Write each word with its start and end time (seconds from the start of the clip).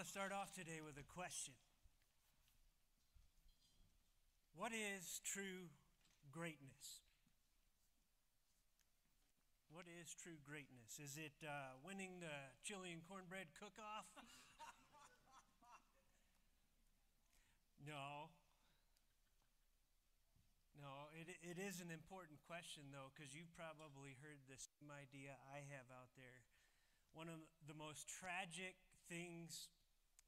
want 0.00 0.08
to 0.08 0.16
start 0.16 0.32
off 0.32 0.48
today 0.56 0.80
with 0.80 0.96
a 0.96 1.04
question 1.12 1.52
What 4.56 4.72
is 4.72 5.20
true 5.28 5.68
greatness? 6.32 7.04
What 9.68 9.84
is 9.84 10.16
true 10.16 10.40
greatness? 10.40 10.96
Is 10.96 11.20
it 11.20 11.36
uh, 11.44 11.76
winning 11.84 12.16
the 12.16 12.32
chili 12.64 12.96
and 12.96 13.04
cornbread 13.04 13.52
cook 13.60 13.76
off? 13.76 14.08
no. 17.84 18.32
No, 20.80 21.12
it, 21.12 21.28
it 21.44 21.60
is 21.60 21.84
an 21.84 21.92
important 21.92 22.40
question, 22.48 22.88
though, 22.88 23.12
because 23.12 23.36
you 23.36 23.44
probably 23.52 24.16
heard 24.24 24.40
the 24.48 24.56
same 24.56 24.88
idea 24.88 25.36
I 25.52 25.60
have 25.76 25.92
out 25.92 26.16
there. 26.16 26.40
One 27.12 27.28
of 27.28 27.44
the 27.68 27.76
most 27.76 28.08
tragic 28.08 28.80
things 29.04 29.68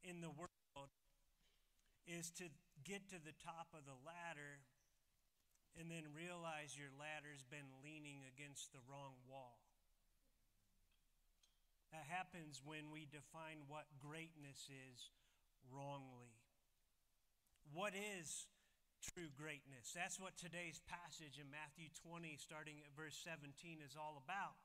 in 0.02 0.20
the 0.20 0.30
world 0.30 0.90
is 2.06 2.30
to 2.38 2.50
get 2.82 3.08
to 3.10 3.18
the 3.22 3.34
top 3.42 3.70
of 3.74 3.86
the 3.86 3.98
ladder 4.02 4.62
and 5.78 5.88
then 5.88 6.04
realize 6.12 6.76
your 6.76 6.92
ladder's 6.98 7.46
been 7.48 7.68
leaning 7.80 8.26
against 8.28 8.74
the 8.74 8.82
wrong 8.84 9.16
wall. 9.24 9.62
That 11.94 12.08
happens 12.08 12.60
when 12.64 12.88
we 12.88 13.04
define 13.08 13.68
what 13.68 13.88
greatness 14.00 14.68
is 14.68 15.12
wrongly. 15.68 16.32
What 17.72 17.92
is 17.92 18.48
true 19.12 19.28
greatness? 19.32 19.92
That's 19.92 20.16
what 20.16 20.36
today's 20.36 20.80
passage 20.88 21.36
in 21.36 21.52
Matthew 21.52 21.92
20, 22.04 22.36
starting 22.40 22.80
at 22.80 22.92
verse 22.96 23.16
17, 23.20 23.80
is 23.84 23.96
all 23.96 24.20
about. 24.24 24.56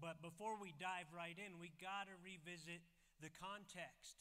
But 0.00 0.20
before 0.20 0.56
we 0.56 0.74
dive 0.76 1.08
right 1.14 1.36
in, 1.36 1.60
we 1.60 1.72
got 1.80 2.08
to 2.08 2.16
revisit 2.20 2.82
the 3.24 3.32
context. 3.40 4.20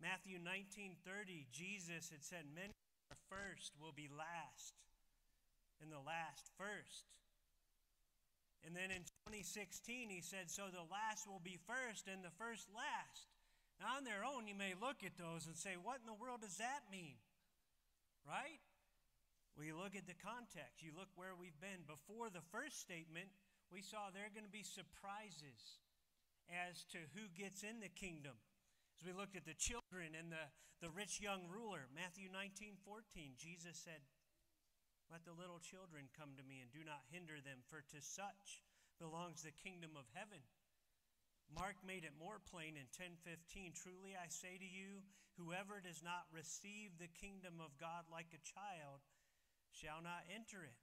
Matthew 0.00 0.38
19:30, 0.38 1.48
Jesus 1.50 2.10
had 2.10 2.22
said, 2.22 2.44
"Many 2.52 2.76
are 3.10 3.16
first 3.32 3.72
will 3.80 3.92
be 3.92 4.08
last, 4.08 4.76
and 5.80 5.90
the 5.90 6.00
last 6.00 6.52
first. 6.56 7.08
And 8.62 8.76
then 8.76 8.90
in 8.92 9.08
2016, 9.24 10.10
he 10.10 10.20
said, 10.20 10.50
So 10.50 10.68
the 10.68 10.84
last 10.92 11.26
will 11.26 11.40
be 11.40 11.56
first, 11.56 12.06
and 12.06 12.22
the 12.22 12.36
first 12.36 12.68
last. 12.68 13.32
Now, 13.80 13.96
on 13.96 14.04
their 14.04 14.22
own, 14.22 14.46
you 14.46 14.54
may 14.54 14.74
look 14.76 15.02
at 15.02 15.16
those 15.16 15.46
and 15.46 15.56
say, 15.56 15.80
What 15.80 16.00
in 16.00 16.06
the 16.06 16.20
world 16.20 16.42
does 16.42 16.58
that 16.58 16.84
mean? 16.92 17.16
Right? 18.28 18.60
Well, 19.56 19.64
you 19.64 19.76
look 19.76 19.96
at 19.96 20.06
the 20.06 20.20
context. 20.20 20.84
You 20.84 20.92
look 20.92 21.08
where 21.16 21.34
we've 21.34 21.58
been. 21.58 21.88
Before 21.88 22.28
the 22.28 22.44
first 22.52 22.80
statement, 22.80 23.32
we 23.72 23.80
saw 23.80 24.12
there 24.12 24.28
are 24.28 24.36
going 24.36 24.46
to 24.46 24.52
be 24.52 24.62
surprises 24.62 25.80
as 26.50 26.84
to 26.90 26.98
who 27.14 27.30
gets 27.32 27.62
in 27.62 27.80
the 27.80 27.90
kingdom. 27.90 28.34
As 28.98 29.06
we 29.06 29.14
looked 29.14 29.38
at 29.38 29.46
the 29.46 29.56
children 29.56 30.12
and 30.18 30.28
the, 30.28 30.46
the 30.82 30.92
rich 30.92 31.22
young 31.22 31.48
ruler, 31.48 31.88
Matthew 31.94 32.28
19 32.28 32.76
14, 32.84 33.38
Jesus 33.38 33.78
said, 33.78 34.02
Let 35.08 35.24
the 35.24 35.32
little 35.32 35.62
children 35.62 36.10
come 36.12 36.34
to 36.36 36.44
me 36.44 36.60
and 36.60 36.68
do 36.68 36.84
not 36.84 37.08
hinder 37.08 37.40
them, 37.40 37.64
for 37.70 37.80
to 37.94 37.98
such 38.02 38.60
belongs 39.00 39.40
the 39.46 39.56
kingdom 39.56 39.96
of 39.96 40.10
heaven. 40.12 40.44
Mark 41.50 41.80
made 41.82 42.04
it 42.04 42.14
more 42.14 42.38
plain 42.38 42.78
in 42.78 42.86
10:15 42.94 43.74
Truly 43.74 44.14
I 44.14 44.28
say 44.28 44.54
to 44.58 44.68
you 44.68 45.02
whoever 45.34 45.80
does 45.80 46.02
not 46.02 46.30
receive 46.30 46.94
the 46.94 47.10
kingdom 47.10 47.58
of 47.58 47.74
God 47.80 48.06
like 48.12 48.30
a 48.30 48.46
child 48.46 49.02
shall 49.72 50.02
not 50.02 50.28
enter 50.30 50.62
it. 50.62 50.78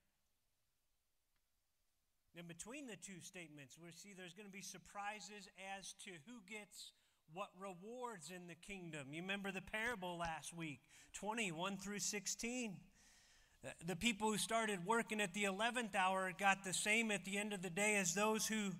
In 2.38 2.46
between 2.46 2.86
the 2.86 2.96
two 2.96 3.20
statements 3.24 3.80
we 3.84 3.92
see 3.92 4.14
there's 4.16 4.34
going 4.34 4.46
to 4.46 4.52
be 4.52 4.62
surprises 4.62 5.50
as 5.80 5.94
to 6.06 6.12
who 6.28 6.34
gets 6.48 6.92
what 7.34 7.50
rewards 7.60 8.30
in 8.30 8.46
the 8.48 8.54
kingdom. 8.54 9.08
You 9.12 9.24
remember 9.24 9.52
the 9.52 9.62
parable 9.62 10.18
last 10.20 10.56
week, 10.56 10.82
21 11.14 11.78
through 11.78 11.98
16. 11.98 12.76
The 13.88 13.96
people 13.96 14.30
who 14.30 14.38
started 14.38 14.86
working 14.86 15.20
at 15.20 15.34
the 15.34 15.46
11th 15.46 15.96
hour 15.96 16.32
got 16.38 16.64
the 16.64 16.74
same 16.74 17.10
at 17.10 17.26
the 17.26 17.40
end 17.40 17.54
of 17.54 17.64
the 17.64 17.72
day 17.72 17.96
as 17.96 18.14
those 18.14 18.46
who 18.46 18.72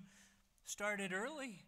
started 0.64 1.12
early. 1.12 1.58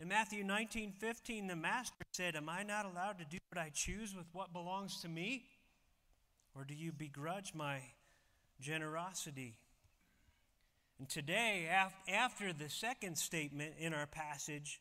In 0.00 0.08
Matthew 0.08 0.44
19 0.44 0.92
15, 0.98 1.46
the 1.46 1.56
master 1.56 2.04
said, 2.12 2.36
Am 2.36 2.48
I 2.48 2.62
not 2.62 2.86
allowed 2.86 3.18
to 3.18 3.26
do 3.26 3.36
what 3.52 3.62
I 3.62 3.68
choose 3.68 4.16
with 4.16 4.26
what 4.32 4.54
belongs 4.54 5.02
to 5.02 5.08
me? 5.08 5.44
Or 6.54 6.64
do 6.64 6.74
you 6.74 6.90
begrudge 6.90 7.52
my 7.54 7.80
generosity? 8.60 9.56
And 10.98 11.08
today, 11.08 11.68
after 12.08 12.52
the 12.52 12.68
second 12.68 13.16
statement 13.16 13.74
in 13.78 13.94
our 13.94 14.06
passage, 14.06 14.80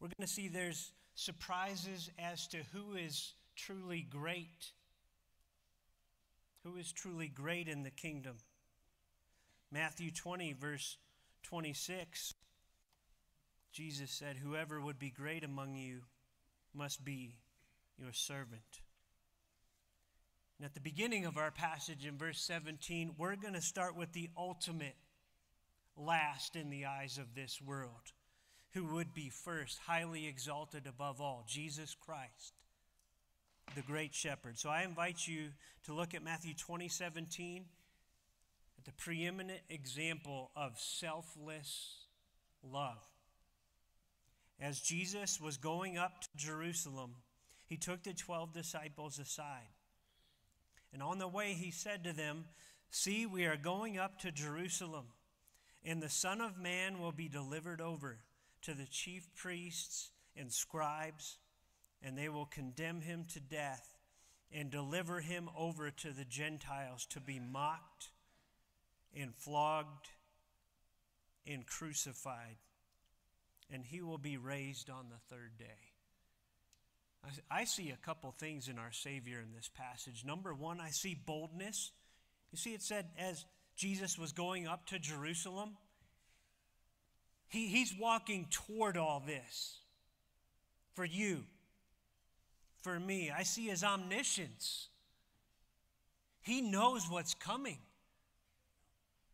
we're 0.00 0.08
going 0.08 0.26
to 0.26 0.32
see 0.32 0.48
there's 0.48 0.92
surprises 1.14 2.10
as 2.18 2.46
to 2.48 2.58
who 2.72 2.94
is 2.94 3.32
truly 3.56 4.06
great. 4.08 4.72
Who 6.64 6.76
is 6.76 6.92
truly 6.92 7.28
great 7.28 7.68
in 7.68 7.84
the 7.84 7.90
kingdom? 7.90 8.36
Matthew 9.72 10.10
20, 10.10 10.52
verse 10.52 10.98
26, 11.44 12.34
Jesus 13.72 14.10
said, 14.10 14.36
Whoever 14.36 14.80
would 14.80 14.98
be 14.98 15.10
great 15.10 15.42
among 15.42 15.74
you 15.74 16.02
must 16.74 17.04
be 17.04 17.36
your 17.98 18.12
servant. 18.12 18.80
And 20.58 20.64
at 20.64 20.74
the 20.74 20.80
beginning 20.80 21.26
of 21.26 21.36
our 21.36 21.50
passage 21.50 22.06
in 22.06 22.16
verse 22.16 22.40
17, 22.40 23.14
we're 23.18 23.36
going 23.36 23.54
to 23.54 23.60
start 23.60 23.94
with 23.94 24.12
the 24.12 24.30
ultimate 24.36 24.96
last 25.96 26.56
in 26.56 26.70
the 26.70 26.86
eyes 26.86 27.18
of 27.18 27.34
this 27.34 27.60
world 27.60 28.12
who 28.72 28.84
would 28.94 29.14
be 29.14 29.30
first, 29.30 29.78
highly 29.86 30.26
exalted 30.26 30.86
above 30.86 31.20
all, 31.20 31.44
Jesus 31.48 31.94
Christ, 31.98 32.54
the 33.74 33.82
great 33.82 34.14
shepherd. 34.14 34.58
So 34.58 34.68
I 34.68 34.82
invite 34.82 35.26
you 35.26 35.48
to 35.84 35.94
look 35.94 36.14
at 36.14 36.22
Matthew 36.22 36.54
20, 36.54 36.88
17, 36.88 37.64
at 38.78 38.84
the 38.84 38.92
preeminent 38.92 39.60
example 39.70 40.50
of 40.54 40.78
selfless 40.78 42.06
love. 42.62 43.02
As 44.60 44.80
Jesus 44.80 45.40
was 45.40 45.56
going 45.56 45.98
up 45.98 46.20
to 46.22 46.28
Jerusalem, 46.36 47.16
he 47.66 47.76
took 47.76 48.02
the 48.02 48.14
12 48.14 48.52
disciples 48.52 49.18
aside. 49.18 49.75
And 50.92 51.02
on 51.02 51.18
the 51.18 51.28
way, 51.28 51.52
he 51.52 51.70
said 51.70 52.04
to 52.04 52.12
them, 52.12 52.46
See, 52.90 53.26
we 53.26 53.44
are 53.44 53.56
going 53.56 53.98
up 53.98 54.18
to 54.20 54.32
Jerusalem, 54.32 55.06
and 55.84 56.02
the 56.02 56.08
Son 56.08 56.40
of 56.40 56.58
Man 56.58 57.00
will 57.00 57.12
be 57.12 57.28
delivered 57.28 57.80
over 57.80 58.18
to 58.62 58.74
the 58.74 58.86
chief 58.86 59.28
priests 59.34 60.10
and 60.36 60.52
scribes, 60.52 61.38
and 62.02 62.16
they 62.16 62.28
will 62.28 62.46
condemn 62.46 63.00
him 63.00 63.24
to 63.32 63.40
death 63.40 63.96
and 64.52 64.70
deliver 64.70 65.20
him 65.20 65.50
over 65.56 65.90
to 65.90 66.12
the 66.12 66.24
Gentiles 66.24 67.06
to 67.06 67.20
be 67.20 67.40
mocked 67.40 68.10
and 69.14 69.34
flogged 69.34 70.08
and 71.46 71.66
crucified, 71.66 72.56
and 73.70 73.84
he 73.84 74.00
will 74.02 74.18
be 74.18 74.36
raised 74.36 74.90
on 74.90 75.06
the 75.10 75.34
third 75.34 75.58
day. 75.58 75.85
I 77.50 77.64
see 77.64 77.90
a 77.90 78.06
couple 78.06 78.32
things 78.32 78.68
in 78.68 78.78
our 78.78 78.92
Savior 78.92 79.40
in 79.40 79.54
this 79.54 79.70
passage. 79.74 80.24
Number 80.24 80.54
one, 80.54 80.80
I 80.80 80.90
see 80.90 81.14
boldness. 81.26 81.90
You 82.52 82.58
see, 82.58 82.74
it 82.74 82.82
said 82.82 83.06
as 83.18 83.44
Jesus 83.76 84.18
was 84.18 84.32
going 84.32 84.66
up 84.66 84.86
to 84.86 84.98
Jerusalem, 84.98 85.76
he, 87.48 87.68
he's 87.68 87.94
walking 87.98 88.46
toward 88.50 88.96
all 88.96 89.22
this 89.24 89.78
for 90.94 91.04
you, 91.04 91.44
for 92.82 92.98
me. 92.98 93.30
I 93.30 93.42
see 93.42 93.66
his 93.66 93.84
omniscience. 93.84 94.88
He 96.40 96.60
knows 96.60 97.08
what's 97.08 97.34
coming. 97.34 97.78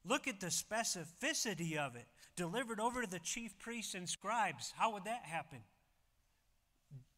Look 0.05 0.27
at 0.27 0.41
the 0.41 0.49
specificity 0.49 1.77
of 1.77 1.95
it. 1.95 2.07
Delivered 2.35 2.81
over 2.81 3.03
to 3.03 3.11
the 3.11 3.19
chief 3.19 3.59
priests 3.59 3.95
and 3.95 4.09
scribes. 4.09 4.73
How 4.77 4.93
would 4.95 5.05
that 5.05 5.23
happen? 5.25 5.59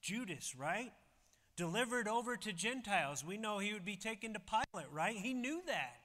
Judas, 0.05 0.55
right? 0.55 0.93
Delivered 1.57 2.07
over 2.07 2.37
to 2.37 2.53
Gentiles. 2.53 3.25
We 3.25 3.39
know 3.39 3.59
he 3.59 3.73
would 3.73 3.87
be 3.87 3.97
taken 3.97 4.35
to 4.35 4.41
Pilate, 4.41 4.93
right? 4.93 5.17
He 5.17 5.33
knew 5.33 5.63
that. 5.67 5.97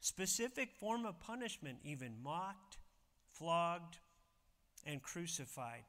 Specific 0.00 0.72
form 0.78 1.06
of 1.06 1.18
punishment, 1.18 1.78
even 1.82 2.22
mocked, 2.22 2.76
flogged, 3.32 3.96
and 4.84 5.02
crucified, 5.02 5.84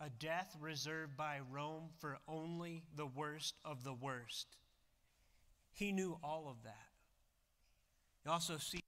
a 0.00 0.08
death 0.08 0.56
reserved 0.60 1.16
by 1.16 1.40
Rome 1.50 1.88
for 1.98 2.18
only 2.28 2.84
the 2.96 3.06
worst 3.06 3.56
of 3.64 3.82
the 3.82 3.92
worst. 3.92 4.56
He 5.72 5.90
knew 5.90 6.16
all 6.22 6.46
of 6.48 6.62
that. 6.62 6.86
You 8.24 8.30
also 8.30 8.56
see 8.58 8.80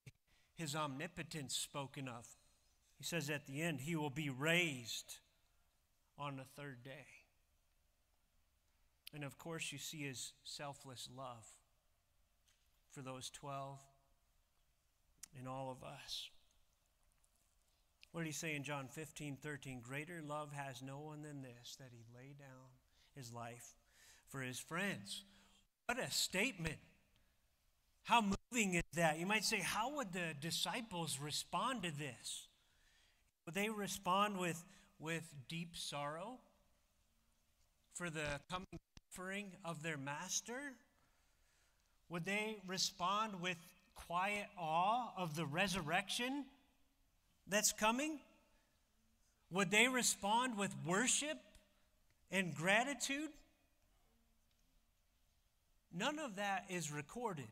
his 0.54 0.76
omnipotence 0.76 1.56
spoken 1.56 2.06
of. 2.06 2.26
He 2.98 3.04
says 3.04 3.28
at 3.28 3.46
the 3.46 3.60
end, 3.60 3.80
he 3.80 3.96
will 3.96 4.10
be 4.10 4.30
raised 4.30 5.16
on 6.16 6.36
the 6.36 6.44
third 6.56 6.84
day. 6.84 7.21
And 9.14 9.24
of 9.24 9.38
course, 9.38 9.72
you 9.72 9.78
see 9.78 10.02
his 10.02 10.32
selfless 10.44 11.08
love 11.16 11.46
for 12.90 13.02
those 13.02 13.30
12 13.30 13.78
and 15.38 15.48
all 15.48 15.70
of 15.70 15.86
us. 15.86 16.30
What 18.12 18.22
did 18.22 18.26
he 18.26 18.32
say 18.32 18.54
in 18.54 18.62
John 18.62 18.88
15, 18.88 19.36
13? 19.36 19.80
Greater 19.80 20.20
love 20.26 20.52
has 20.52 20.82
no 20.82 20.98
one 20.98 21.22
than 21.22 21.42
this, 21.42 21.76
that 21.76 21.88
he 21.90 22.04
lay 22.14 22.34
down 22.38 22.68
his 23.16 23.32
life 23.32 23.74
for 24.28 24.40
his 24.40 24.58
friends. 24.58 25.24
What 25.86 25.98
a 25.98 26.10
statement. 26.10 26.76
How 28.04 28.22
moving 28.52 28.74
is 28.74 28.82
that? 28.94 29.18
You 29.18 29.26
might 29.26 29.44
say, 29.44 29.60
how 29.60 29.96
would 29.96 30.12
the 30.12 30.34
disciples 30.40 31.18
respond 31.22 31.82
to 31.84 31.90
this? 31.90 32.48
Would 33.46 33.54
they 33.54 33.70
respond 33.70 34.38
with, 34.38 34.62
with 34.98 35.34
deep 35.48 35.74
sorrow 35.74 36.38
for 37.94 38.10
the 38.10 38.40
coming 38.50 38.66
suffering 39.12 39.46
of 39.64 39.82
their 39.82 39.96
master? 39.96 40.74
Would 42.08 42.24
they 42.24 42.56
respond 42.66 43.40
with 43.40 43.56
quiet 43.94 44.46
awe 44.58 45.12
of 45.16 45.34
the 45.36 45.46
resurrection 45.46 46.44
that's 47.46 47.72
coming? 47.72 48.18
Would 49.50 49.70
they 49.70 49.88
respond 49.88 50.56
with 50.56 50.74
worship 50.86 51.38
and 52.30 52.54
gratitude? 52.54 53.30
None 55.94 56.18
of 56.18 56.36
that 56.36 56.64
is 56.70 56.90
recorded. 56.90 57.48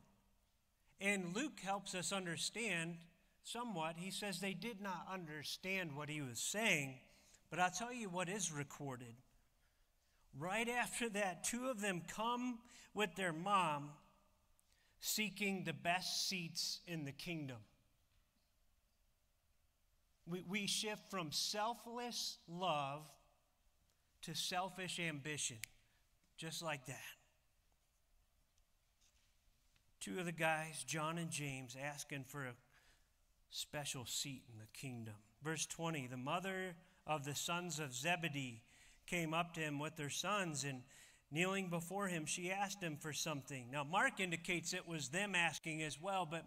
And 1.00 1.34
Luke 1.34 1.60
helps 1.62 1.94
us 1.94 2.12
understand 2.12 2.96
somewhat. 3.42 3.96
He 3.96 4.10
says 4.10 4.40
they 4.40 4.54
did 4.54 4.80
not 4.80 5.06
understand 5.12 5.96
what 5.96 6.08
he 6.08 6.22
was 6.22 6.38
saying, 6.38 6.94
but 7.50 7.58
I'll 7.58 7.70
tell 7.70 7.92
you 7.92 8.08
what 8.08 8.28
is 8.28 8.52
recorded. 8.52 9.14
Right 10.38 10.68
after 10.68 11.08
that, 11.10 11.44
two 11.44 11.68
of 11.68 11.80
them 11.80 12.02
come 12.08 12.58
with 12.94 13.14
their 13.16 13.32
mom 13.32 13.90
seeking 15.00 15.64
the 15.64 15.72
best 15.72 16.28
seats 16.28 16.80
in 16.86 17.04
the 17.04 17.12
kingdom. 17.12 17.56
We, 20.26 20.44
we 20.48 20.66
shift 20.66 21.10
from 21.10 21.32
selfless 21.32 22.38
love 22.48 23.02
to 24.22 24.34
selfish 24.34 25.00
ambition, 25.00 25.56
just 26.36 26.62
like 26.62 26.86
that. 26.86 27.00
Two 30.00 30.18
of 30.18 30.26
the 30.26 30.32
guys, 30.32 30.84
John 30.86 31.18
and 31.18 31.30
James, 31.30 31.76
asking 31.82 32.24
for 32.24 32.44
a 32.44 32.54
special 33.50 34.06
seat 34.06 34.44
in 34.52 34.58
the 34.58 34.66
kingdom. 34.72 35.14
Verse 35.42 35.66
20 35.66 36.06
The 36.06 36.16
mother 36.16 36.76
of 37.06 37.24
the 37.24 37.34
sons 37.34 37.78
of 37.78 37.94
Zebedee 37.94 38.62
came 39.10 39.34
up 39.34 39.54
to 39.54 39.60
him 39.60 39.78
with 39.80 39.96
their 39.96 40.08
sons, 40.08 40.64
and 40.64 40.82
kneeling 41.30 41.68
before 41.68 42.06
him, 42.06 42.24
she 42.24 42.50
asked 42.50 42.80
him 42.80 42.96
for 42.96 43.12
something. 43.12 43.66
Now, 43.72 43.82
Mark 43.84 44.20
indicates 44.20 44.72
it 44.72 44.86
was 44.86 45.08
them 45.08 45.34
asking 45.34 45.82
as 45.82 46.00
well, 46.00 46.26
but 46.30 46.44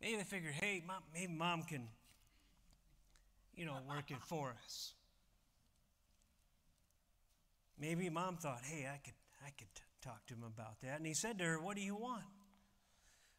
maybe 0.00 0.16
they 0.18 0.24
figured, 0.24 0.54
hey, 0.54 0.84
mom, 0.86 1.02
maybe 1.14 1.32
mom 1.32 1.62
can, 1.62 1.88
you 3.54 3.64
know, 3.64 3.78
work 3.88 4.10
it 4.10 4.22
for 4.26 4.54
us. 4.64 4.92
Maybe 7.78 8.10
mom 8.10 8.36
thought, 8.36 8.60
hey, 8.62 8.86
I 8.92 8.98
could, 8.98 9.14
I 9.44 9.50
could 9.50 9.68
talk 10.02 10.26
to 10.26 10.34
him 10.34 10.44
about 10.44 10.80
that. 10.82 10.98
And 10.98 11.06
he 11.06 11.14
said 11.14 11.38
to 11.38 11.44
her, 11.44 11.60
What 11.60 11.76
do 11.76 11.82
you 11.82 11.96
want? 11.96 12.24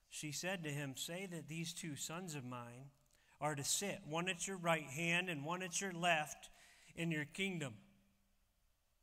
She 0.10 0.32
said 0.32 0.64
to 0.64 0.70
him, 0.70 0.94
Say 0.96 1.28
that 1.32 1.48
these 1.48 1.74
two 1.74 1.96
sons 1.96 2.36
of 2.36 2.44
mine 2.44 2.92
are 3.40 3.56
to 3.56 3.64
sit, 3.64 4.02
one 4.08 4.30
at 4.30 4.48
your 4.48 4.58
right 4.58 4.84
hand 4.84 5.30
and 5.30 5.46
one 5.46 5.64
at 5.64 5.80
your 5.80 5.94
left, 5.94 6.50
in 6.96 7.12
your 7.12 7.26
kingdom. 7.26 7.74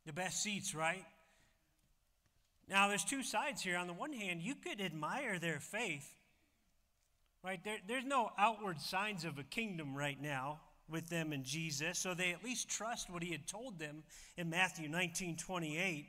The 0.05 0.13
best 0.13 0.41
seats, 0.41 0.75
right? 0.75 1.03
Now, 2.67 2.87
there's 2.87 3.03
two 3.03 3.23
sides 3.23 3.61
here. 3.61 3.77
On 3.77 3.87
the 3.87 3.93
one 3.93 4.13
hand, 4.13 4.41
you 4.41 4.55
could 4.55 4.81
admire 4.81 5.39
their 5.39 5.59
faith, 5.59 6.07
right? 7.43 7.63
There, 7.63 7.77
there's 7.87 8.05
no 8.05 8.31
outward 8.37 8.81
signs 8.81 9.23
of 9.25 9.37
a 9.37 9.43
kingdom 9.43 9.95
right 9.95 10.19
now 10.19 10.59
with 10.89 11.09
them 11.09 11.31
and 11.31 11.43
Jesus, 11.43 11.97
so 11.97 12.13
they 12.13 12.31
at 12.31 12.43
least 12.43 12.69
trust 12.69 13.09
what 13.09 13.23
he 13.23 13.31
had 13.31 13.47
told 13.47 13.79
them 13.79 14.03
in 14.37 14.49
Matthew 14.49 14.87
19 14.87 15.37
28. 15.37 16.07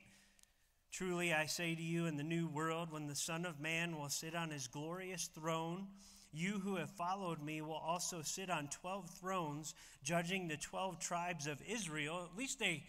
Truly, 0.92 1.32
I 1.32 1.46
say 1.46 1.74
to 1.74 1.82
you, 1.82 2.06
in 2.06 2.16
the 2.16 2.22
new 2.22 2.48
world, 2.48 2.92
when 2.92 3.06
the 3.06 3.14
Son 3.14 3.44
of 3.44 3.60
Man 3.60 3.98
will 3.98 4.08
sit 4.08 4.34
on 4.34 4.50
his 4.50 4.66
glorious 4.66 5.26
throne, 5.26 5.88
you 6.32 6.58
who 6.58 6.76
have 6.76 6.90
followed 6.90 7.42
me 7.42 7.60
will 7.60 7.74
also 7.74 8.22
sit 8.22 8.50
on 8.50 8.68
12 8.68 9.10
thrones, 9.10 9.74
judging 10.02 10.48
the 10.48 10.56
12 10.56 10.98
tribes 10.98 11.46
of 11.46 11.60
Israel. 11.66 12.28
At 12.30 12.38
least 12.38 12.58
they 12.58 12.84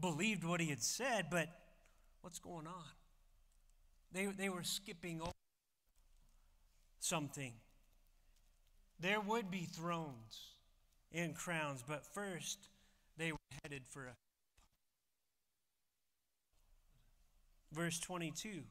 believed 0.00 0.44
what 0.44 0.60
he 0.60 0.68
had 0.68 0.82
said, 0.82 1.26
but 1.30 1.48
what's 2.22 2.38
going 2.38 2.66
on? 2.66 2.84
They, 4.12 4.26
they 4.26 4.48
were 4.48 4.62
skipping 4.62 5.20
over 5.20 5.30
something. 6.98 7.52
There 8.98 9.20
would 9.20 9.50
be 9.50 9.64
thrones 9.64 10.54
and 11.12 11.34
crowns, 11.34 11.82
but 11.86 12.04
first 12.14 12.58
they 13.16 13.32
were 13.32 13.38
headed 13.62 13.82
for 13.88 14.06
a 14.06 14.12
Verse 17.72 18.00
22 18.00 18.62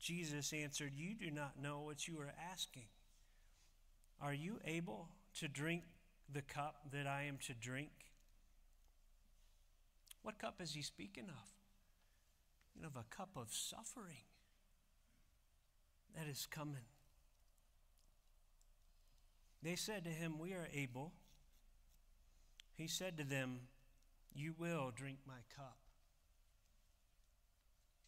Jesus 0.00 0.52
answered, 0.52 0.92
You 0.96 1.14
do 1.14 1.30
not 1.30 1.60
know 1.62 1.80
what 1.80 2.08
you 2.08 2.18
are 2.20 2.32
asking. 2.50 2.86
Are 4.20 4.32
you 4.32 4.58
able 4.64 5.08
to 5.38 5.46
drink 5.46 5.82
the 6.32 6.42
cup 6.42 6.76
that 6.92 7.06
I 7.06 7.24
am 7.24 7.38
to 7.46 7.54
drink? 7.54 7.90
What 10.22 10.38
cup 10.38 10.60
is 10.60 10.74
he 10.74 10.82
speaking 10.82 11.24
of? 11.24 11.48
You 12.74 12.82
know, 12.82 12.88
Of 12.88 12.96
a 12.96 13.14
cup 13.14 13.30
of 13.36 13.52
suffering 13.52 14.24
that 16.16 16.26
is 16.26 16.46
coming. 16.50 16.86
They 19.62 19.76
said 19.76 20.04
to 20.04 20.10
him, 20.10 20.38
We 20.38 20.52
are 20.52 20.68
able. 20.72 21.12
He 22.74 22.86
said 22.86 23.18
to 23.18 23.24
them, 23.24 23.60
You 24.32 24.54
will 24.58 24.90
drink 24.94 25.18
my 25.26 25.42
cup. 25.54 25.76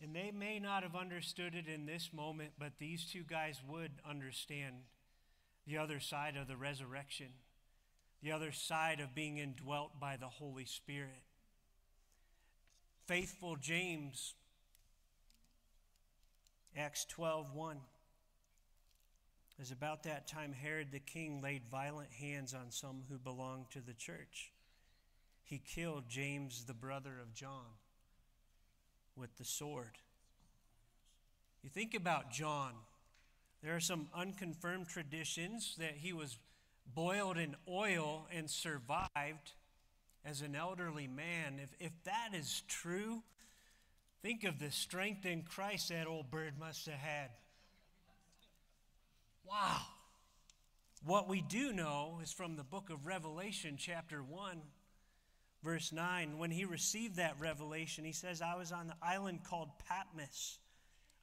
And 0.02 0.16
they 0.16 0.32
may 0.32 0.58
not 0.58 0.82
have 0.82 0.96
understood 0.96 1.54
it 1.54 1.68
in 1.68 1.86
this 1.86 2.10
moment, 2.12 2.52
but 2.58 2.72
these 2.78 3.04
two 3.04 3.22
guys 3.22 3.60
would 3.68 3.92
understand 4.08 4.76
the 5.66 5.78
other 5.78 6.00
side 6.00 6.36
of 6.36 6.48
the 6.48 6.56
resurrection, 6.56 7.28
the 8.20 8.32
other 8.32 8.50
side 8.50 8.98
of 8.98 9.14
being 9.14 9.38
indwelt 9.38 10.00
by 10.00 10.16
the 10.16 10.26
Holy 10.26 10.64
Spirit. 10.64 11.22
Faithful 13.06 13.56
James, 13.56 14.34
Acts 16.76 17.04
12 17.06 17.52
1. 17.52 17.76
As 19.60 19.72
about 19.72 20.04
that 20.04 20.28
time, 20.28 20.52
Herod 20.52 20.93
the 20.93 21.00
king 21.00 21.40
laid 21.43 21.62
violent 21.69 22.12
hands 22.12 22.54
on 22.54 22.70
some 22.70 23.02
who 23.08 23.19
belonged 23.19 23.70
to 23.72 23.81
the 23.81 23.93
church. 23.93 24.52
He 25.43 25.58
killed 25.58 26.04
James, 26.08 26.64
the 26.64 26.75
brother 26.75 27.19
of 27.20 27.34
John 27.34 27.66
with 29.17 29.36
the 29.36 29.44
sword. 29.44 29.98
You 31.62 31.70
think 31.70 31.94
about 31.94 32.31
John. 32.31 32.72
There 33.65 33.74
are 33.74 33.81
some 33.81 34.08
unconfirmed 34.15 34.88
traditions 34.88 35.74
that 35.79 35.96
he 35.96 36.12
was 36.12 36.38
boiled 36.94 37.36
in 37.36 37.56
oil 37.69 38.29
and 38.32 38.48
survived 38.48 39.53
as 40.24 40.41
an 40.41 40.55
elderly 40.55 41.06
man. 41.06 41.60
If, 41.62 41.70
if 41.81 41.93
that 42.05 42.31
is 42.34 42.62
true, 42.69 43.22
think 44.22 44.44
of 44.44 44.58
the 44.58 44.70
strength 44.70 45.26
in 45.26 45.43
Christ 45.43 45.88
that 45.88 46.06
old 46.06 46.31
bird 46.31 46.58
must 46.58 46.86
have 46.86 46.98
had. 46.98 47.31
Wow. 49.48 49.81
What 51.05 51.29
we 51.29 51.41
do 51.41 51.72
know 51.72 52.20
is 52.22 52.32
from 52.32 52.56
the 52.56 52.64
book 52.64 52.91
of 52.91 53.06
Revelation, 53.06 53.76
chapter 53.79 54.22
1 54.22 54.62
verse 55.62 55.93
9, 55.93 56.38
when 56.38 56.50
he 56.50 56.64
received 56.64 57.17
that 57.17 57.36
revelation, 57.38 58.05
he 58.05 58.12
says, 58.12 58.43
I 58.43 58.56
was 58.56 58.72
on 58.72 58.88
the 58.88 58.96
island 59.02 59.44
called 59.44 59.70
Patmos 59.88 60.58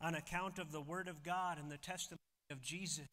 on 0.01 0.15
account 0.15 0.59
of 0.59 0.71
the 0.71 0.81
word 0.81 1.07
of 1.07 1.23
God 1.23 1.57
and 1.59 1.69
the 1.69 1.77
testimony 1.77 2.19
of 2.49 2.61
Jesus. 2.61 3.07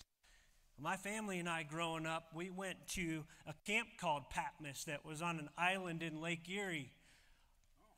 My 0.78 0.96
family 0.96 1.38
and 1.38 1.48
I, 1.48 1.62
growing 1.62 2.04
up, 2.04 2.28
we 2.34 2.50
went 2.50 2.76
to 2.88 3.24
a 3.46 3.54
camp 3.64 3.88
called 3.98 4.28
Patmos 4.28 4.84
that 4.84 5.06
was 5.06 5.22
on 5.22 5.38
an 5.38 5.48
island 5.56 6.02
in 6.02 6.20
Lake 6.20 6.48
Erie. 6.50 6.92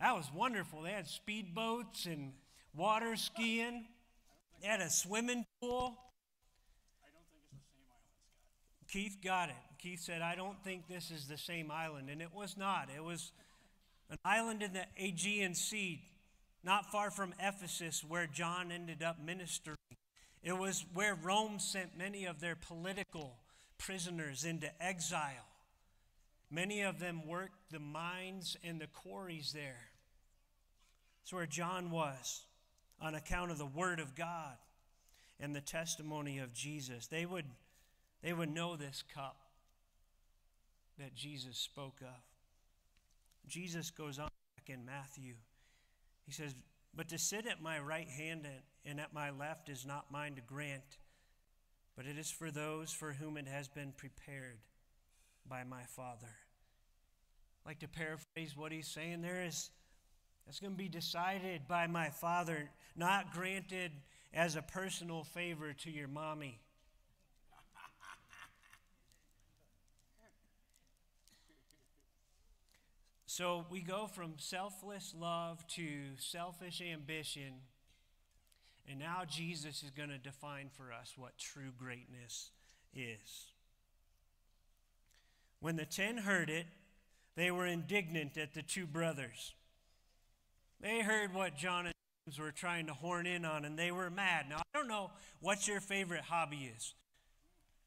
That 0.01 0.15
was 0.15 0.31
wonderful. 0.33 0.83
They 0.83 0.93
had 0.93 1.07
speedboats 1.07 2.07
and 2.07 2.33
water 2.77 3.17
skiing, 3.17 3.87
they 4.63 4.69
had 4.69 4.81
a 4.81 4.91
swimming 4.91 5.45
pool. 5.61 5.99
I 7.03 7.11
don't 7.11 7.27
think 7.31 7.43
it's 7.43 7.51
the 7.51 7.59
same 7.69 7.83
island, 7.91 8.15
Scott. 8.31 8.93
Keith 8.93 9.17
got 9.25 9.49
it. 9.49 9.57
Keith 9.79 10.01
said, 10.01 10.23
I 10.23 10.37
don't 10.37 10.63
think 10.63 10.87
this 10.89 11.11
is 11.11 11.27
the 11.27 11.39
same 11.39 11.71
island. 11.73 12.11
And 12.11 12.23
it 12.23 12.33
was 12.33 12.57
not. 12.57 12.89
It 12.95 13.03
was 13.03 13.33
an 14.11 14.19
island 14.25 14.63
in 14.63 14.73
the 14.73 14.85
Aegean 14.97 15.55
Sea, 15.55 16.01
not 16.63 16.93
far 16.93 17.11
from 17.11 17.35
Ephesus, 17.41 18.05
where 18.07 18.27
John 18.27 18.71
ended 18.71 19.03
up 19.03 19.17
ministering. 19.25 19.77
It 20.49 20.57
was 20.57 20.87
where 20.95 21.15
Rome 21.15 21.59
sent 21.59 21.99
many 21.99 22.25
of 22.25 22.41
their 22.41 22.57
political 22.57 23.37
prisoners 23.77 24.47
into 24.47 24.71
exile. 24.83 25.45
Many 26.51 26.81
of 26.81 26.99
them 26.99 27.27
worked 27.27 27.71
the 27.71 27.79
mines 27.79 28.57
and 28.65 28.81
the 28.81 28.87
quarries 28.87 29.53
there. 29.53 29.91
That's 31.21 31.35
where 31.35 31.45
John 31.45 31.91
was 31.91 32.47
on 32.99 33.15
account 33.15 33.51
of 33.51 33.59
the 33.59 33.67
Word 33.67 34.01
of 34.01 34.15
God 34.15 34.57
and 35.39 35.55
the 35.55 35.61
testimony 35.61 36.39
of 36.39 36.55
Jesus. 36.55 37.09
They 37.09 37.27
would 37.27 37.45
they 38.23 38.33
would 38.33 38.49
know 38.49 38.75
this 38.75 39.05
cup. 39.15 39.37
that 40.99 41.15
Jesus 41.15 41.59
spoke 41.59 42.01
of. 42.01 42.23
Jesus 43.47 43.91
goes 43.91 44.19
on 44.19 44.31
back 44.57 44.75
in 44.75 44.87
Matthew. 44.87 45.35
He 46.27 46.33
says, 46.33 46.55
But 46.99 47.11
to 47.11 47.19
sit 47.19 47.47
at 47.47 47.63
my 47.63 47.79
right 47.79 48.09
hand 48.09 48.49
and 48.85 48.99
at 48.99 49.15
my 49.15 49.31
left 49.31 49.69
is 49.69 49.87
not 49.87 50.11
mine 50.11 50.35
to 50.35 50.41
grant, 50.41 50.99
but 51.97 52.07
it 52.07 52.19
is 52.19 52.29
for 52.29 52.51
those 52.51 52.91
for 52.91 53.13
whom 53.13 53.37
it 53.37 53.47
has 53.47 53.69
been 53.69 53.93
prepared 53.97 54.59
by 55.49 55.63
my 55.63 55.85
Father. 55.85 56.35
Like 57.65 57.79
to 57.79 57.89
paraphrase 57.89 58.57
what 58.57 58.73
he's 58.73 58.89
saying 58.89 59.23
there 59.23 59.45
is 59.45 59.71
that's 60.45 60.59
going 60.59 60.73
to 60.73 60.77
be 60.77 60.89
decided 60.89 61.69
by 61.69 61.87
my 61.87 62.09
Father, 62.09 62.69
not 62.97 63.33
granted 63.33 63.93
as 64.35 64.57
a 64.57 64.63
personal 64.63 65.23
favor 65.23 65.73
to 65.75 65.93
your 65.93 66.09
mommy. 66.09 66.59
So 73.39 73.65
we 73.71 73.83
go 73.83 74.09
from 74.09 74.33
selfless 74.39 75.15
love 75.17 75.65
to 75.69 75.87
selfish 76.19 76.83
ambition. 76.83 77.53
And 78.91 78.99
now 78.99 79.23
Jesus 79.29 79.85
is 79.85 79.91
going 79.91 80.09
to 80.09 80.19
define 80.19 80.71
for 80.77 80.93
us 80.93 81.15
what 81.17 81.39
true 81.39 81.71
greatness 81.79 82.51
is. 82.93 83.53
When 85.61 85.77
the 85.77 85.85
ten 85.85 86.17
heard 86.17 86.51
it, 86.51 86.67
they 87.37 87.53
were 87.53 87.65
indignant 87.65 88.37
at 88.37 88.55
the 88.55 88.63
two 88.63 88.89
brothers. 88.89 89.55
They 90.81 91.03
heard 91.03 91.33
what 91.33 91.57
John 91.57 91.87
and 91.87 91.95
James 92.27 92.41
were 92.41 92.51
trying 92.51 92.89
to 92.89 92.93
horn 92.93 93.25
in 93.25 93.45
on, 93.45 93.65
and 93.65 93.79
they 93.79 93.93
were 93.93 94.11
mad. 94.11 94.47
Now, 94.49 94.57
I 94.57 94.77
don't 94.77 94.89
know 94.89 95.13
what 95.41 95.69
your 95.69 95.79
favorite 95.79 96.23
hobby 96.23 96.73
is. 96.77 96.93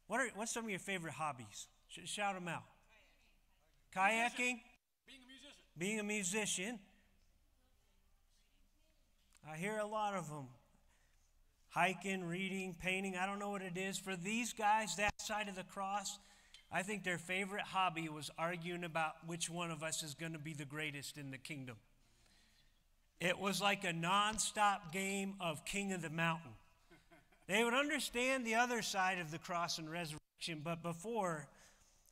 What 0.07 0.21
are, 0.21 0.29
what's 0.35 0.53
some 0.53 0.63
of 0.63 0.69
your 0.69 0.79
favorite 0.79 1.15
hobbies? 1.15 1.67
Shout 1.89 2.35
them 2.35 2.47
out. 2.47 2.63
Kayaking? 3.93 4.61
Being 5.81 5.99
a 5.99 6.03
musician. 6.03 6.77
I 9.51 9.57
hear 9.57 9.79
a 9.79 9.87
lot 9.87 10.13
of 10.13 10.29
them 10.29 10.45
hiking, 11.69 12.23
reading, 12.23 12.75
painting. 12.79 13.17
I 13.17 13.25
don't 13.25 13.39
know 13.39 13.49
what 13.49 13.63
it 13.63 13.75
is. 13.75 13.97
For 13.97 14.15
these 14.15 14.53
guys, 14.53 14.95
that 14.97 15.19
side 15.19 15.49
of 15.49 15.55
the 15.55 15.63
cross, 15.63 16.19
I 16.71 16.83
think 16.83 17.03
their 17.03 17.17
favorite 17.17 17.63
hobby 17.63 18.09
was 18.09 18.29
arguing 18.37 18.83
about 18.83 19.13
which 19.25 19.49
one 19.49 19.71
of 19.71 19.81
us 19.81 20.03
is 20.03 20.13
going 20.13 20.33
to 20.33 20.39
be 20.39 20.53
the 20.53 20.65
greatest 20.65 21.17
in 21.17 21.31
the 21.31 21.39
kingdom. 21.39 21.77
It 23.19 23.39
was 23.39 23.59
like 23.59 23.83
a 23.83 23.91
nonstop 23.91 24.91
game 24.91 25.33
of 25.41 25.65
King 25.65 25.93
of 25.93 26.03
the 26.03 26.11
Mountain. 26.11 26.51
They 27.47 27.63
would 27.63 27.73
understand 27.73 28.45
the 28.45 28.53
other 28.53 28.83
side 28.83 29.17
of 29.17 29.31
the 29.31 29.39
cross 29.39 29.79
and 29.79 29.89
resurrection, 29.89 30.61
but 30.63 30.83
before, 30.83 31.47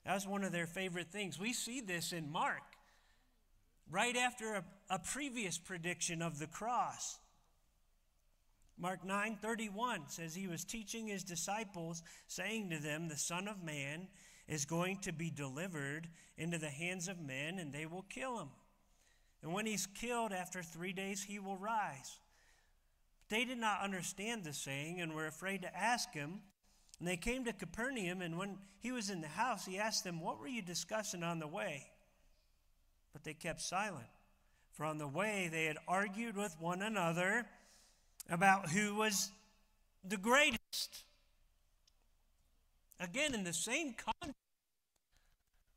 that 0.07 0.15
was 0.15 0.27
one 0.27 0.43
of 0.43 0.51
their 0.51 0.65
favorite 0.65 1.11
things. 1.11 1.39
We 1.39 1.53
see 1.53 1.81
this 1.81 2.13
in 2.13 2.31
Mark 2.31 2.63
right 3.89 4.15
after 4.15 4.55
a, 4.55 4.63
a 4.89 4.99
previous 4.99 5.57
prediction 5.57 6.21
of 6.21 6.39
the 6.39 6.47
cross. 6.47 7.19
Mark 8.77 9.05
9:31 9.05 10.09
says 10.09 10.33
he 10.33 10.47
was 10.47 10.63
teaching 10.63 11.07
his 11.07 11.23
disciples 11.23 12.01
saying 12.27 12.69
to 12.69 12.79
them 12.79 13.07
the 13.07 13.17
son 13.17 13.47
of 13.47 13.61
man 13.63 14.07
is 14.47 14.65
going 14.65 14.97
to 14.99 15.11
be 15.11 15.29
delivered 15.29 16.07
into 16.37 16.57
the 16.57 16.69
hands 16.69 17.07
of 17.07 17.19
men 17.19 17.59
and 17.59 17.73
they 17.73 17.85
will 17.85 18.05
kill 18.09 18.39
him. 18.39 18.49
And 19.43 19.53
when 19.53 19.65
he's 19.65 19.85
killed 19.85 20.31
after 20.31 20.63
3 20.63 20.93
days 20.93 21.23
he 21.23 21.39
will 21.39 21.57
rise. 21.57 22.19
They 23.27 23.43
did 23.43 23.57
not 23.57 23.81
understand 23.81 24.43
the 24.43 24.53
saying 24.53 25.01
and 25.01 25.13
were 25.13 25.27
afraid 25.27 25.61
to 25.61 25.77
ask 25.77 26.13
him. 26.13 26.41
And 26.99 27.07
they 27.07 27.17
came 27.17 27.45
to 27.45 27.53
Capernaum 27.53 28.21
and 28.21 28.37
when 28.37 28.57
he 28.79 28.91
was 28.91 29.09
in 29.09 29.19
the 29.19 29.27
house 29.27 29.65
he 29.65 29.77
asked 29.77 30.05
them 30.05 30.21
what 30.21 30.39
were 30.39 30.47
you 30.47 30.61
discussing 30.61 31.21
on 31.21 31.39
the 31.39 31.47
way? 31.47 31.91
But 33.13 33.23
they 33.23 33.33
kept 33.33 33.61
silent. 33.61 34.07
For 34.71 34.85
on 34.85 34.97
the 34.97 35.07
way 35.07 35.49
they 35.51 35.65
had 35.65 35.77
argued 35.87 36.37
with 36.37 36.55
one 36.59 36.81
another 36.81 37.45
about 38.29 38.69
who 38.69 38.95
was 38.95 39.31
the 40.03 40.17
greatest. 40.17 41.03
Again, 42.99 43.33
in 43.33 43.43
the 43.43 43.53
same 43.53 43.93
context, 43.93 44.35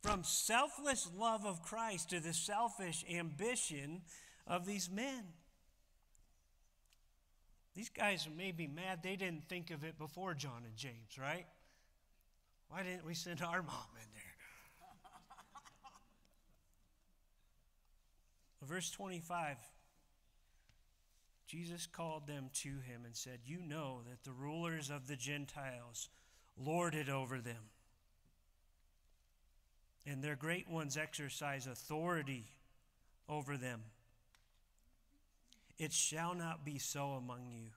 from 0.03 0.25
selfless 0.25 1.09
love 1.17 1.47
of 1.47 1.62
Christ 1.62 2.11
to 2.11 2.21
the 2.21 2.35
selfish 2.35 3.05
ambition 3.11 4.03
of 4.47 4.67
these 4.67 4.91
men. 4.91 5.25
These 7.75 7.89
guys 7.89 8.29
may 8.37 8.53
be 8.53 8.67
mad 8.67 9.03
they 9.03 9.17
didn't 9.17 9.49
think 9.49 9.71
of 9.71 9.85
it 9.85 9.97
before 9.99 10.35
John 10.35 10.62
and 10.65 10.77
James, 10.77 11.19
right? 11.19 11.47
Why 12.69 12.83
didn't 12.83 13.07
we 13.07 13.15
send 13.15 13.43
our 13.43 13.62
mom 13.62 13.89
in 13.95 14.09
there? 14.12 14.32
Verse 18.62 18.90
25 18.90 19.57
Jesus 21.49 21.87
called 21.87 22.26
them 22.26 22.49
to 22.54 22.69
him 22.69 23.02
and 23.04 23.14
said, 23.14 23.40
You 23.45 23.61
know 23.61 24.00
that 24.09 24.25
the 24.25 24.33
rulers 24.33 24.88
of 24.88 25.07
the 25.07 25.16
Gentiles 25.16 26.09
lord 26.57 26.95
it 26.95 27.11
over 27.11 27.40
them, 27.40 27.69
and 30.07 30.23
their 30.23 30.37
great 30.37 30.71
ones 30.71 30.97
exercise 30.97 31.66
authority 31.66 32.47
over 33.28 33.59
them. 33.59 33.83
It 35.76 35.92
shall 35.92 36.35
not 36.35 36.64
be 36.64 36.78
so 36.78 37.11
among 37.11 37.50
you, 37.50 37.69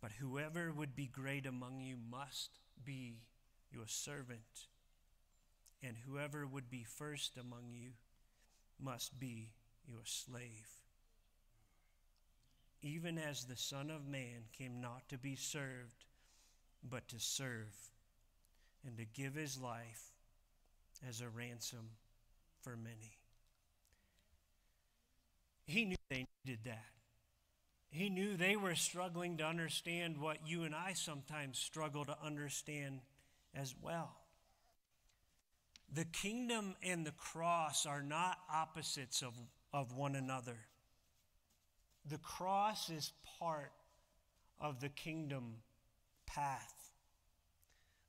but 0.00 0.12
whoever 0.20 0.72
would 0.72 0.94
be 0.94 1.06
great 1.06 1.46
among 1.46 1.80
you 1.80 1.96
must 2.08 2.50
be 2.84 3.22
your 3.72 3.88
servant, 3.88 4.68
and 5.82 5.96
whoever 6.06 6.46
would 6.46 6.70
be 6.70 6.84
first 6.84 7.36
among 7.36 7.72
you 7.72 7.92
must 8.80 9.18
be 9.18 9.50
your 9.86 10.04
slave. 10.04 10.68
Even 12.82 13.18
as 13.18 13.44
the 13.44 13.56
Son 13.56 13.90
of 13.90 14.06
Man 14.06 14.44
came 14.56 14.80
not 14.80 15.08
to 15.08 15.18
be 15.18 15.36
served, 15.36 16.04
but 16.88 17.08
to 17.08 17.18
serve, 17.18 17.74
and 18.86 18.96
to 18.98 19.04
give 19.04 19.34
his 19.34 19.58
life 19.58 20.12
as 21.08 21.20
a 21.20 21.28
ransom 21.28 21.90
for 22.60 22.76
many. 22.76 23.18
He 25.66 25.86
knew 25.86 25.96
they 26.10 26.26
needed 26.44 26.60
that. 26.64 26.84
He 27.90 28.10
knew 28.10 28.36
they 28.36 28.56
were 28.56 28.74
struggling 28.74 29.38
to 29.38 29.44
understand 29.44 30.18
what 30.18 30.46
you 30.46 30.64
and 30.64 30.74
I 30.74 30.94
sometimes 30.94 31.58
struggle 31.58 32.04
to 32.04 32.16
understand 32.22 33.00
as 33.54 33.74
well. 33.80 34.23
The 35.92 36.04
kingdom 36.04 36.74
and 36.82 37.06
the 37.06 37.12
cross 37.12 37.86
are 37.86 38.02
not 38.02 38.38
opposites 38.52 39.22
of, 39.22 39.34
of 39.72 39.94
one 39.94 40.16
another. 40.16 40.56
The 42.08 42.18
cross 42.18 42.90
is 42.90 43.12
part 43.38 43.72
of 44.60 44.80
the 44.80 44.88
kingdom 44.88 45.56
path. 46.26 46.90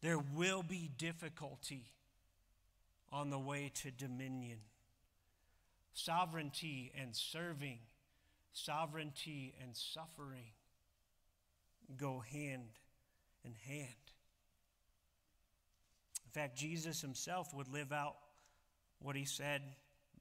There 0.01 0.19
will 0.19 0.63
be 0.63 0.89
difficulty 0.97 1.91
on 3.11 3.29
the 3.29 3.39
way 3.39 3.71
to 3.83 3.91
dominion. 3.91 4.59
Sovereignty 5.93 6.91
and 6.99 7.15
serving, 7.15 7.79
sovereignty 8.51 9.55
and 9.61 9.75
suffering 9.75 10.51
go 11.97 12.19
hand 12.19 12.69
in 13.43 13.53
hand 13.67 14.14
fact, 16.35 16.57
Jesus 16.57 17.01
himself 17.01 17.53
would 17.53 17.69
live 17.69 17.93
out 17.93 18.17
what 18.99 19.15
he 19.15 19.23
said 19.23 19.61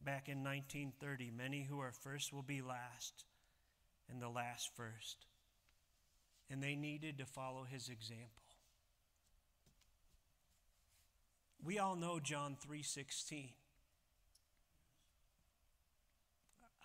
back 0.04 0.28
in 0.28 0.44
1930 0.44 1.32
many 1.36 1.64
who 1.64 1.80
are 1.80 1.90
first 1.90 2.32
will 2.32 2.42
be 2.42 2.62
last, 2.62 3.24
and 4.08 4.22
the 4.22 4.28
last 4.28 4.70
first. 4.76 5.26
And 6.48 6.62
they 6.62 6.76
needed 6.76 7.18
to 7.18 7.26
follow 7.26 7.64
his 7.64 7.88
example. 7.88 8.28
We 11.64 11.80
all 11.80 11.96
know 11.96 12.20
John 12.20 12.56
3:16. 12.56 13.52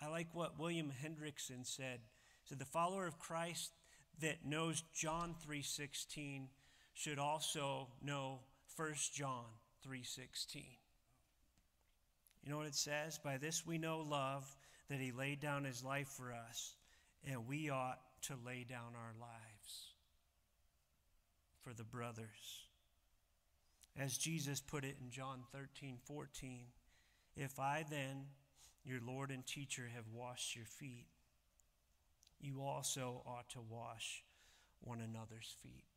I 0.00 0.08
like 0.08 0.34
what 0.34 0.58
William 0.58 0.90
Hendriksen 0.90 1.64
said. 1.64 2.00
He 2.42 2.48
said 2.48 2.58
the 2.58 2.64
follower 2.64 3.06
of 3.06 3.20
Christ 3.20 3.76
that 4.18 4.44
knows 4.44 4.82
John 4.92 5.36
3:16 5.36 6.48
should 6.94 7.20
also 7.20 7.92
know 8.00 8.40
1 8.76 8.94
John 9.12 9.46
3:16. 9.82 10.78
You 12.42 12.50
know 12.50 12.56
what 12.56 12.66
it 12.66 12.74
says? 12.74 13.18
By 13.18 13.36
this 13.36 13.66
we 13.66 13.78
know 13.78 14.00
love 14.00 14.56
that 14.88 15.00
he 15.00 15.12
laid 15.12 15.40
down 15.40 15.64
his 15.64 15.84
life 15.84 16.08
for 16.08 16.32
us, 16.32 16.76
and 17.24 17.46
we 17.46 17.70
ought 17.70 18.00
to 18.22 18.36
lay 18.36 18.64
down 18.64 18.94
our 18.96 19.14
lives 19.18 19.94
for 21.62 21.72
the 21.74 21.84
brothers. 21.84 22.66
As 23.96 24.16
Jesus 24.16 24.60
put 24.60 24.84
it 24.84 24.96
in 25.00 25.10
John 25.10 25.44
13:14, 25.52 26.72
if 27.36 27.58
I 27.58 27.82
then, 27.82 28.34
your 28.84 29.00
Lord 29.00 29.30
and 29.30 29.46
teacher, 29.46 29.88
have 29.88 30.08
washed 30.08 30.56
your 30.56 30.66
feet, 30.66 31.08
you 32.38 32.62
also 32.62 33.22
ought 33.26 33.50
to 33.50 33.60
wash 33.60 34.24
one 34.80 35.00
another's 35.00 35.54
feet. 35.62 35.89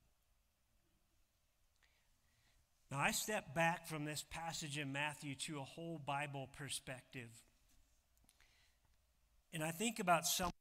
Now, 2.94 3.00
I 3.00 3.10
step 3.10 3.56
back 3.56 3.88
from 3.88 4.06
this 4.06 4.24
passage 4.30 4.78
in 4.78 4.92
Matthew 4.92 5.34
to 5.48 5.58
a 5.58 5.64
whole 5.64 6.00
Bible 6.06 6.48
perspective. 6.56 7.32
And 9.52 9.64
I 9.64 9.72
think 9.72 9.98
about 9.98 10.28
some 10.28 10.52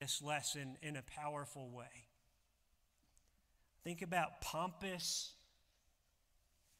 this 0.00 0.20
lesson 0.22 0.76
in 0.82 0.96
a 0.96 1.02
powerful 1.02 1.70
way. 1.70 2.08
Think 3.84 4.02
about 4.02 4.40
pompous, 4.40 5.30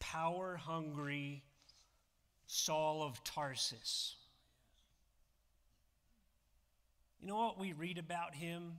power 0.01 0.57
hungry 0.57 1.43
Saul 2.45 3.03
of 3.03 3.23
Tarsus. 3.23 4.17
You 7.21 7.27
know 7.27 7.37
what 7.37 7.57
we 7.57 7.71
read 7.71 7.97
about 7.97 8.35
him 8.35 8.73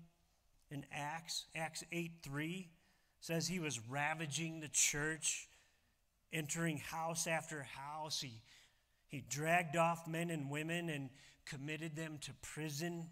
in 0.71 0.85
Acts? 0.93 1.47
Acts 1.57 1.83
8 1.91 2.11
3 2.23 2.69
says 3.21 3.49
he 3.49 3.59
was 3.59 3.81
ravaging 3.88 4.61
the 4.61 4.69
church, 4.69 5.49
entering 6.33 6.79
house 6.79 7.27
after 7.27 7.62
house. 7.62 8.21
He, 8.21 8.43
he 9.09 9.23
dragged 9.29 9.77
off 9.77 10.09
men 10.09 10.31
and 10.31 10.51
women 10.51 10.89
and 10.89 11.11
committed 11.45 11.97
them 11.97 12.19
to 12.23 12.33
prison. 12.41 13.09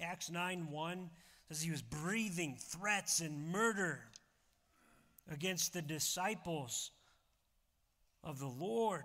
Acts 0.00 0.30
9 0.30 0.70
1 0.70 1.10
says 1.48 1.62
he 1.62 1.70
was 1.70 1.82
breathing 1.82 2.56
threats 2.60 3.20
and 3.20 3.50
murder 3.50 4.04
against 5.30 5.72
the 5.72 5.82
disciples 5.82 6.90
of 8.22 8.38
the 8.38 8.46
Lord. 8.46 9.04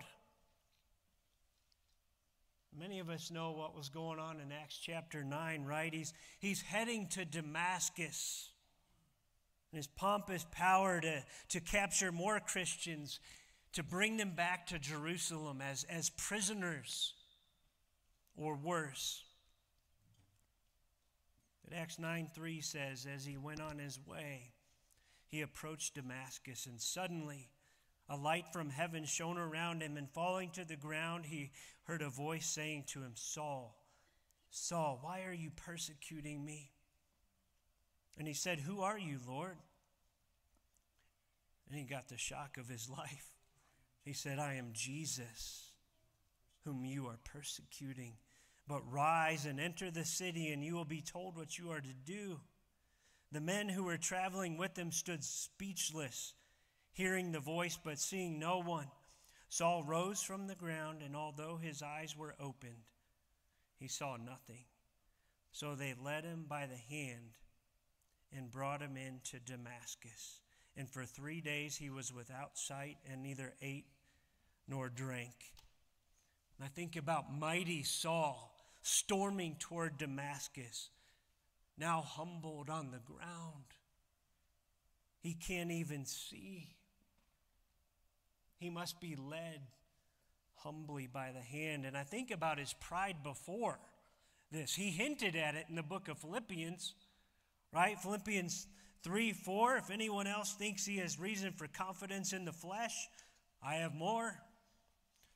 Many 2.78 2.98
of 2.98 3.08
us 3.08 3.30
know 3.30 3.52
what 3.52 3.76
was 3.76 3.88
going 3.88 4.18
on 4.18 4.40
in 4.40 4.50
Acts 4.50 4.76
chapter 4.76 5.22
9, 5.22 5.64
right? 5.64 5.94
He's, 5.94 6.12
he's 6.40 6.60
heading 6.60 7.06
to 7.12 7.24
Damascus. 7.24 8.50
And 9.74 9.78
his 9.78 9.88
pompous 9.88 10.46
power 10.52 11.00
to, 11.00 11.24
to 11.48 11.60
capture 11.60 12.12
more 12.12 12.38
Christians, 12.38 13.18
to 13.72 13.82
bring 13.82 14.18
them 14.18 14.30
back 14.30 14.68
to 14.68 14.78
Jerusalem 14.78 15.60
as, 15.60 15.82
as 15.90 16.10
prisoners 16.10 17.12
or 18.36 18.54
worse. 18.54 19.24
But 21.64 21.76
Acts 21.76 21.98
9 21.98 22.30
3 22.32 22.60
says, 22.60 23.04
As 23.12 23.24
he 23.24 23.36
went 23.36 23.60
on 23.60 23.80
his 23.80 23.98
way, 24.06 24.52
he 25.26 25.40
approached 25.40 25.96
Damascus, 25.96 26.66
and 26.66 26.80
suddenly 26.80 27.48
a 28.08 28.16
light 28.16 28.44
from 28.52 28.70
heaven 28.70 29.04
shone 29.04 29.38
around 29.38 29.82
him, 29.82 29.96
and 29.96 30.08
falling 30.08 30.50
to 30.50 30.64
the 30.64 30.76
ground, 30.76 31.26
he 31.26 31.50
heard 31.82 32.02
a 32.02 32.10
voice 32.10 32.46
saying 32.46 32.84
to 32.92 33.00
him, 33.00 33.14
Saul, 33.16 33.76
Saul, 34.50 35.00
why 35.02 35.24
are 35.24 35.32
you 35.32 35.50
persecuting 35.50 36.44
me? 36.44 36.73
And 38.18 38.28
he 38.28 38.34
said, 38.34 38.60
Who 38.60 38.82
are 38.82 38.98
you, 38.98 39.18
Lord? 39.26 39.56
And 41.68 41.78
he 41.78 41.84
got 41.84 42.08
the 42.08 42.18
shock 42.18 42.56
of 42.58 42.68
his 42.68 42.88
life. 42.98 43.30
He 44.04 44.12
said, 44.12 44.38
I 44.38 44.54
am 44.54 44.70
Jesus, 44.72 45.70
whom 46.64 46.84
you 46.84 47.06
are 47.06 47.18
persecuting. 47.24 48.14
But 48.68 48.90
rise 48.90 49.46
and 49.46 49.60
enter 49.60 49.90
the 49.90 50.04
city, 50.04 50.52
and 50.52 50.64
you 50.64 50.74
will 50.74 50.84
be 50.84 51.02
told 51.02 51.36
what 51.36 51.58
you 51.58 51.70
are 51.70 51.80
to 51.80 51.94
do. 52.06 52.40
The 53.32 53.40
men 53.40 53.68
who 53.68 53.84
were 53.84 53.98
traveling 53.98 54.56
with 54.56 54.78
him 54.78 54.92
stood 54.92 55.24
speechless, 55.24 56.34
hearing 56.92 57.32
the 57.32 57.40
voice, 57.40 57.78
but 57.82 57.98
seeing 57.98 58.38
no 58.38 58.60
one. 58.60 58.86
Saul 59.48 59.84
rose 59.84 60.22
from 60.22 60.46
the 60.46 60.54
ground, 60.54 61.02
and 61.02 61.14
although 61.16 61.58
his 61.60 61.82
eyes 61.82 62.16
were 62.16 62.34
opened, 62.40 62.84
he 63.78 63.88
saw 63.88 64.16
nothing. 64.16 64.64
So 65.52 65.74
they 65.74 65.94
led 66.02 66.24
him 66.24 66.46
by 66.48 66.66
the 66.66 66.76
hand 66.76 67.32
and 68.36 68.50
brought 68.50 68.80
him 68.80 68.96
into 68.96 69.38
Damascus. 69.38 70.40
And 70.76 70.88
for 70.88 71.04
three 71.04 71.40
days 71.40 71.76
he 71.76 71.90
was 71.90 72.12
without 72.12 72.58
sight 72.58 72.96
and 73.10 73.22
neither 73.22 73.54
ate 73.62 73.86
nor 74.68 74.88
drank. 74.88 75.52
And 76.58 76.64
I 76.64 76.68
think 76.68 76.96
about 76.96 77.32
mighty 77.32 77.82
Saul 77.82 78.54
storming 78.82 79.56
toward 79.58 79.98
Damascus, 79.98 80.90
now 81.78 82.02
humbled 82.02 82.68
on 82.68 82.90
the 82.90 82.98
ground. 82.98 83.64
He 85.20 85.34
can't 85.34 85.70
even 85.70 86.04
see. 86.04 86.76
He 88.58 88.68
must 88.68 89.00
be 89.00 89.16
led 89.16 89.60
humbly 90.56 91.06
by 91.06 91.32
the 91.32 91.40
hand. 91.40 91.84
And 91.86 91.96
I 91.96 92.02
think 92.02 92.30
about 92.30 92.58
his 92.58 92.74
pride 92.74 93.16
before 93.22 93.78
this. 94.52 94.74
He 94.74 94.90
hinted 94.90 95.34
at 95.34 95.54
it 95.54 95.66
in 95.68 95.76
the 95.76 95.82
book 95.82 96.08
of 96.08 96.18
Philippians, 96.18 96.94
right? 97.74 97.98
Philippians 97.98 98.66
3 99.02 99.32
4. 99.32 99.76
If 99.76 99.90
anyone 99.90 100.26
else 100.26 100.52
thinks 100.52 100.86
he 100.86 100.98
has 100.98 101.18
reason 101.18 101.52
for 101.52 101.66
confidence 101.66 102.32
in 102.32 102.44
the 102.44 102.52
flesh, 102.52 103.08
I 103.62 103.76
have 103.76 103.94
more. 103.94 104.34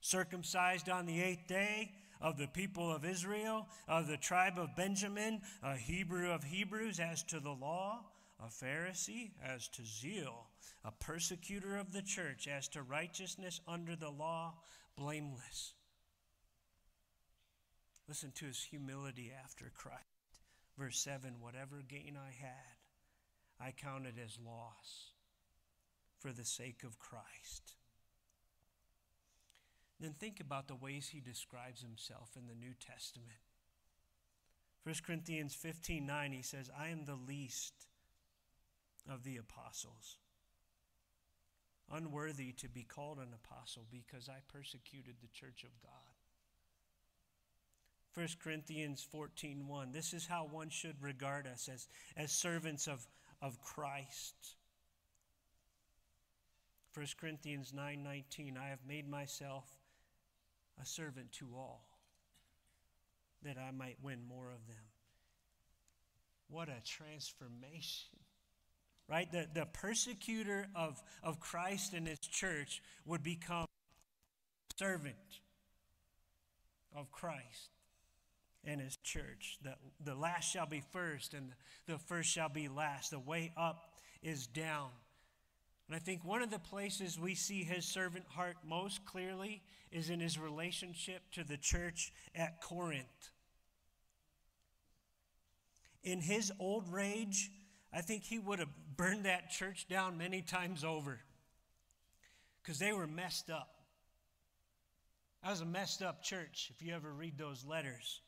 Circumcised 0.00 0.88
on 0.88 1.06
the 1.06 1.20
eighth 1.20 1.48
day 1.48 1.90
of 2.20 2.38
the 2.38 2.46
people 2.46 2.94
of 2.94 3.04
Israel, 3.04 3.66
of 3.88 4.06
the 4.06 4.16
tribe 4.16 4.58
of 4.58 4.76
Benjamin, 4.76 5.40
a 5.62 5.76
Hebrew 5.76 6.30
of 6.30 6.44
Hebrews, 6.44 7.00
as 7.00 7.24
to 7.24 7.40
the 7.40 7.50
law, 7.50 8.04
a 8.40 8.46
Pharisee, 8.46 9.32
as 9.44 9.66
to 9.68 9.82
zeal 9.84 10.46
a 10.84 10.92
persecutor 10.92 11.76
of 11.76 11.92
the 11.92 12.02
church, 12.02 12.46
as 12.46 12.68
to 12.68 12.82
righteousness 12.82 13.60
under 13.66 13.96
the 13.96 14.10
law, 14.10 14.54
blameless. 14.96 15.74
Listen 18.06 18.32
to 18.36 18.46
his 18.46 18.62
humility 18.62 19.32
after 19.44 19.70
Christ. 19.76 20.17
Verse 20.78 20.98
7 20.98 21.34
Whatever 21.40 21.82
gain 21.86 22.16
I 22.16 22.30
had, 22.40 22.76
I 23.60 23.72
counted 23.72 24.14
as 24.24 24.38
loss 24.38 25.12
for 26.18 26.32
the 26.32 26.44
sake 26.44 26.82
of 26.84 26.98
Christ. 26.98 27.74
Then 30.00 30.12
think 30.12 30.38
about 30.38 30.68
the 30.68 30.76
ways 30.76 31.08
he 31.08 31.20
describes 31.20 31.82
himself 31.82 32.30
in 32.36 32.46
the 32.46 32.54
New 32.54 32.74
Testament. 32.78 33.40
1 34.84 34.94
Corinthians 35.04 35.54
15 35.54 36.06
9, 36.06 36.32
he 36.32 36.42
says, 36.42 36.70
I 36.78 36.88
am 36.88 37.04
the 37.04 37.16
least 37.16 37.74
of 39.10 39.24
the 39.24 39.36
apostles 39.36 40.18
unworthy 41.90 42.52
to 42.52 42.68
be 42.68 42.82
called 42.82 43.18
an 43.18 43.34
apostle 43.34 43.86
because 43.90 44.28
I 44.28 44.40
persecuted 44.52 45.16
the 45.20 45.28
church 45.28 45.64
of 45.64 45.80
God. 45.82 46.17
1 48.18 48.26
Corinthians 48.42 49.06
14 49.12 49.68
1. 49.68 49.92
This 49.92 50.12
is 50.12 50.26
how 50.26 50.48
one 50.50 50.70
should 50.70 51.00
regard 51.00 51.46
us 51.46 51.70
as, 51.72 51.86
as 52.16 52.32
servants 52.32 52.88
of, 52.88 53.06
of 53.40 53.62
Christ. 53.62 54.56
1 56.94 57.06
Corinthians 57.20 57.72
9 57.72 58.02
19. 58.02 58.58
I 58.60 58.70
have 58.70 58.80
made 58.88 59.08
myself 59.08 59.66
a 60.82 60.84
servant 60.84 61.30
to 61.34 61.46
all 61.54 61.84
that 63.44 63.56
I 63.56 63.70
might 63.70 63.98
win 64.02 64.18
more 64.28 64.48
of 64.48 64.66
them. 64.66 64.84
What 66.50 66.68
a 66.68 66.84
transformation 66.84 68.18
right? 69.08 69.30
The, 69.32 69.46
the 69.54 69.64
persecutor 69.64 70.66
of, 70.74 71.00
of 71.22 71.40
Christ 71.40 71.94
and 71.94 72.06
his 72.06 72.18
church 72.18 72.82
would 73.06 73.22
become 73.22 73.64
servant 74.76 75.16
of 76.94 77.10
Christ 77.10 77.77
and 78.68 78.80
his 78.80 78.96
church. 78.98 79.58
The, 79.62 79.74
the 80.04 80.14
last 80.14 80.52
shall 80.52 80.66
be 80.66 80.82
first, 80.92 81.32
and 81.32 81.52
the 81.86 81.98
first 81.98 82.28
shall 82.28 82.50
be 82.50 82.68
last. 82.68 83.10
The 83.10 83.18
way 83.18 83.50
up 83.56 83.94
is 84.22 84.46
down. 84.46 84.90
And 85.88 85.96
I 85.96 85.98
think 85.98 86.22
one 86.22 86.42
of 86.42 86.50
the 86.50 86.58
places 86.58 87.18
we 87.18 87.34
see 87.34 87.64
his 87.64 87.86
servant 87.86 88.26
heart 88.28 88.56
most 88.66 89.06
clearly 89.06 89.62
is 89.90 90.10
in 90.10 90.20
his 90.20 90.38
relationship 90.38 91.22
to 91.32 91.44
the 91.44 91.56
church 91.56 92.12
at 92.34 92.60
Corinth. 92.60 93.30
In 96.04 96.20
his 96.20 96.52
old 96.60 96.92
rage, 96.92 97.50
I 97.92 98.02
think 98.02 98.22
he 98.22 98.38
would 98.38 98.58
have 98.58 98.68
burned 98.96 99.24
that 99.24 99.50
church 99.50 99.86
down 99.88 100.18
many 100.18 100.42
times 100.42 100.84
over 100.84 101.20
because 102.62 102.78
they 102.78 102.92
were 102.92 103.06
messed 103.06 103.48
up. 103.48 103.70
That 105.42 105.50
was 105.50 105.62
a 105.62 105.66
messed 105.66 106.02
up 106.02 106.22
church 106.22 106.70
if 106.74 106.86
you 106.86 106.94
ever 106.94 107.10
read 107.10 107.38
those 107.38 107.64
letters. 107.64 108.20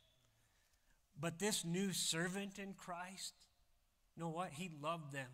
But 1.20 1.38
this 1.38 1.64
new 1.64 1.92
servant 1.92 2.59
in 2.59 2.74
Christ, 2.74 3.35
you 4.16 4.22
know 4.22 4.30
what? 4.30 4.50
He 4.52 4.70
loved 4.83 5.12
them. 5.12 5.28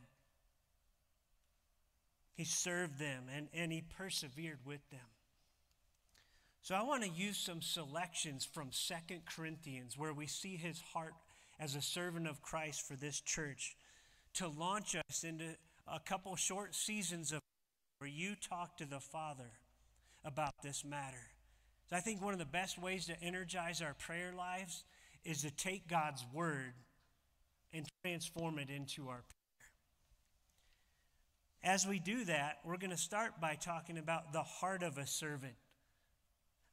He 2.35 2.45
served 2.45 2.99
them 2.99 3.25
and, 3.35 3.49
and 3.55 3.73
he 3.73 3.83
persevered 3.97 4.59
with 4.65 4.89
them. 4.91 5.01
So 6.63 6.75
I 6.75 6.83
want 6.83 7.05
to 7.05 7.09
use 7.09 7.37
some 7.37 7.63
selections 7.63 8.45
from 8.45 8.73
Second 8.73 9.23
Corinthians 9.25 9.97
where 9.97 10.13
we 10.13 10.27
see 10.27 10.57
his 10.57 10.81
heart 10.93 11.15
as 11.61 11.77
a 11.77 11.81
servant 11.81 12.27
of 12.27 12.43
Christ 12.43 12.87
for 12.87 12.95
this 12.95 13.21
church 13.21 13.77
to 14.35 14.49
launch 14.49 14.97
us 14.97 15.25
into 15.25 15.45
a 15.87 16.01
couple 16.01 16.35
short 16.37 16.75
seasons 16.75 17.31
of 17.31 17.41
where 17.99 18.11
you 18.11 18.35
talk 18.35 18.77
to 18.79 18.85
the 18.85 19.01
Father 19.01 19.53
about 20.25 20.55
this 20.63 20.85
matter. 20.85 21.31
So 21.89 21.97
I 21.97 22.01
think 22.01 22.21
one 22.21 22.33
of 22.33 22.41
the 22.41 22.45
best 22.45 22.79
ways 22.83 23.07
to 23.07 23.23
energize 23.23 23.81
our 23.81 23.95
prayer 23.95 24.33
lives 24.37 24.83
is 25.27 25.43
to 25.43 25.51
take 25.51 25.89
God's 25.89 26.25
word 26.33 26.75
and 27.73 27.87
transform 28.03 28.59
it 28.59 28.71
into 28.71 29.09
our 29.09 29.23
prayer. 29.23 29.47
As 31.75 31.87
we 31.87 31.99
do 31.99 32.25
that, 32.27 32.59
we're 32.65 32.77
going 32.77 32.91
to 32.91 32.97
start 32.97 33.41
by 33.41 33.57
talking 33.57 33.99
about 33.99 34.33
the 34.33 34.43
heart 34.43 34.83
of 34.83 34.99
a 34.99 35.07
servant 35.07 35.57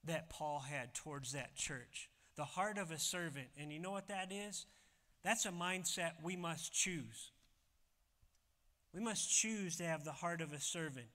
that 0.04 0.30
Paul 0.30 0.60
had 0.60 0.94
towards 0.94 1.32
that 1.32 1.56
church. 1.56 2.08
The 2.36 2.44
heart 2.44 2.78
of 2.78 2.90
a 2.90 2.98
servant. 2.98 3.48
And 3.58 3.72
you 3.72 3.80
know 3.80 3.90
what 3.90 4.08
that 4.08 4.30
is? 4.30 4.66
That's 5.24 5.46
a 5.46 5.50
mindset 5.50 6.12
we 6.22 6.36
must 6.36 6.72
choose. 6.72 7.32
We 8.92 9.00
must 9.00 9.28
choose 9.28 9.76
to 9.78 9.84
have 9.84 10.04
the 10.04 10.12
heart 10.12 10.40
of 10.40 10.52
a 10.52 10.60
servant. 10.60 11.06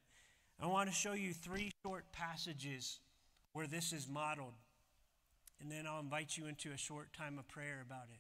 I 0.62 0.68
want 0.68 0.90
to 0.90 0.96
show 0.96 1.14
you 1.14 1.34
three 1.34 1.72
short 1.86 2.12
passages 2.12 3.00
where 3.54 3.68
this 3.68 3.94
is 3.94 4.10
modeled. 4.10 4.56
And 5.62 5.72
then 5.72 5.86
I'll 5.86 6.00
invite 6.00 6.38
you 6.38 6.48
into 6.48 6.72
a 6.72 6.78
short 6.78 7.14
time 7.14 7.38
of 7.38 7.48
prayer 7.48 7.84
about 7.86 8.08
it. 8.14 8.20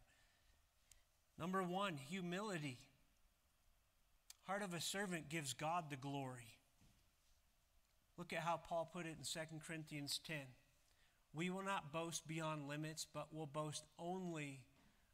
Number 1.39 1.63
one, 1.63 1.97
humility. 1.97 2.79
Heart 4.45 4.63
of 4.63 4.73
a 4.73 4.81
servant 4.81 5.29
gives 5.29 5.53
God 5.53 5.85
the 5.89 5.95
glory. 5.95 6.57
Look 8.17 8.33
at 8.33 8.39
how 8.39 8.57
Paul 8.57 8.89
put 8.91 9.05
it 9.05 9.15
in 9.17 9.23
2 9.23 9.39
Corinthians 9.65 10.19
10. 10.27 10.37
We 11.33 11.49
will 11.49 11.63
not 11.63 11.93
boast 11.93 12.27
beyond 12.27 12.67
limits, 12.67 13.05
but 13.13 13.33
will 13.33 13.45
boast 13.45 13.85
only 13.97 14.61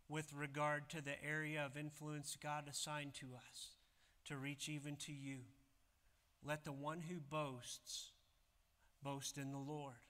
with 0.08 0.34
regard 0.34 0.90
to 0.90 1.02
the 1.02 1.24
area 1.24 1.64
of 1.64 1.78
influence 1.78 2.38
God 2.42 2.66
assigned 2.70 3.14
to 3.16 3.28
us 3.36 3.76
to 4.26 4.38
reach 4.38 4.70
even 4.70 4.96
to 4.98 5.14
you. 5.14 5.40
Let 6.44 6.64
the 6.64 6.72
one 6.72 7.02
who 7.02 7.20
boasts 7.20 8.12
boast 9.04 9.38
in 9.38 9.52
the 9.52 9.58
Lord. 9.58 10.05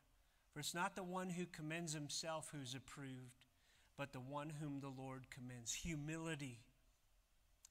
For 0.56 0.62
it's 0.62 0.74
not 0.74 0.96
the 0.96 1.04
one 1.04 1.32
who 1.32 1.46
commends 1.46 1.92
himself 1.92 2.50
who's 2.54 2.74
approved, 2.74 3.44
but 3.98 4.14
the 4.14 4.22
one 4.22 4.54
whom 4.62 4.80
the 4.80 4.88
Lord 4.88 5.26
commends. 5.30 5.74
Humility 5.74 6.60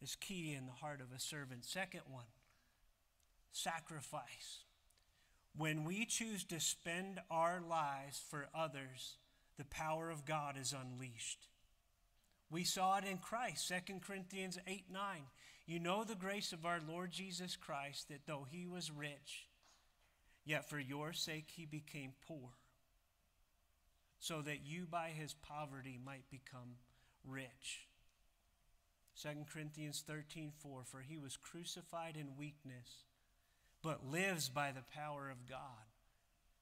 is 0.03 0.17
key 0.17 0.53
in 0.53 0.67
the 0.67 0.73
heart 0.73 1.01
of 1.01 1.07
a 1.11 1.19
servant. 1.19 1.65
Second 1.65 2.03
one, 2.11 2.27
sacrifice. 3.53 4.65
When 5.57 5.85
we 5.85 6.05
choose 6.05 6.45
to 6.45 6.61
spend 6.61 7.23
our 7.31 7.63
lives 7.67 8.21
for 8.29 8.49
others, 8.55 9.17
the 9.57 9.65
power 9.65 10.11
of 10.11 10.27
God 10.27 10.59
is 10.61 10.75
unleashed. 10.79 11.49
We 12.51 12.65
saw 12.65 12.99
it 12.99 13.05
in 13.11 13.17
Christ, 13.17 13.67
2 13.67 14.01
Corinthians 14.07 14.59
8 14.67 14.85
9. 14.93 15.01
You 15.65 15.81
know 15.81 16.05
the 16.05 16.15
grace 16.15 16.53
of 16.53 16.67
our 16.67 16.81
Lord 16.87 17.13
Jesus 17.13 17.57
Christ, 17.57 18.11
that 18.11 18.27
though 18.27 18.47
he 18.47 18.67
was 18.67 18.91
rich, 18.91 19.49
yet 20.45 20.69
for 20.69 20.79
your 20.79 21.15
sake 21.15 21.49
he 21.57 21.65
became 21.65 22.13
poor, 22.29 22.51
so 24.19 24.43
that 24.43 24.65
you 24.65 24.87
by 24.91 25.09
his 25.09 25.35
poverty 25.35 25.99
might 26.05 26.31
become 26.31 26.77
rich. 27.27 27.87
2 29.21 29.29
Corinthians 29.53 30.03
13 30.07 30.53
4 30.59 30.83
For 30.85 31.01
he 31.01 31.17
was 31.17 31.37
crucified 31.37 32.17
in 32.17 32.37
weakness, 32.37 33.05
but 33.83 34.11
lives 34.11 34.49
by 34.49 34.73
the 34.73 34.85
power 34.95 35.31
of 35.31 35.49
God. 35.49 35.59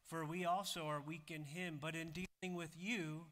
For 0.07 0.25
we 0.25 0.45
also 0.45 0.87
are 0.87 1.01
weak 1.01 1.31
in 1.31 1.45
him, 1.45 1.79
but 1.81 1.95
in 1.95 2.11
dealing 2.11 2.57
with 2.57 2.75
you, 2.79 3.27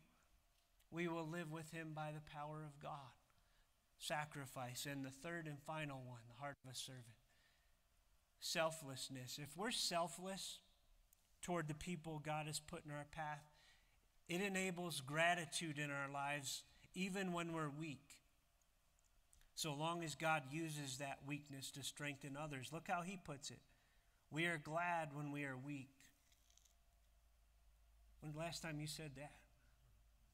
we 0.90 1.08
will 1.08 1.26
live 1.26 1.52
with 1.52 1.70
him 1.72 1.92
by 1.94 2.10
the 2.12 2.32
power 2.32 2.62
of 2.64 2.80
God 2.82 3.12
sacrifice. 3.98 4.86
And 4.90 5.04
the 5.04 5.10
third 5.10 5.46
and 5.46 5.58
final 5.66 6.00
one, 6.06 6.20
the 6.28 6.40
heart 6.40 6.56
of 6.64 6.70
a 6.70 6.74
servant 6.74 7.04
selflessness. 8.40 9.38
If 9.40 9.56
we're 9.56 9.70
selfless 9.70 10.58
toward 11.42 11.68
the 11.68 11.74
people 11.74 12.20
God 12.24 12.46
has 12.46 12.58
put 12.58 12.84
in 12.84 12.90
our 12.90 13.06
path, 13.12 13.44
it 14.30 14.40
enables 14.40 15.00
gratitude 15.00 15.78
in 15.78 15.90
our 15.90 16.08
lives 16.10 16.62
even 16.94 17.32
when 17.32 17.52
we're 17.52 17.68
weak. 17.68 18.06
So 19.56 19.74
long 19.74 20.04
as 20.04 20.14
God 20.14 20.44
uses 20.52 20.98
that 20.98 21.18
weakness 21.26 21.72
to 21.72 21.82
strengthen 21.82 22.36
others. 22.40 22.70
Look 22.72 22.86
how 22.88 23.02
he 23.02 23.18
puts 23.22 23.50
it. 23.50 23.58
We 24.30 24.46
are 24.46 24.56
glad 24.56 25.08
when 25.14 25.32
we 25.32 25.44
are 25.44 25.56
weak. 25.56 25.90
When 28.20 28.32
the 28.32 28.38
last 28.38 28.62
time 28.62 28.78
you 28.80 28.86
said 28.86 29.10
that? 29.16 29.32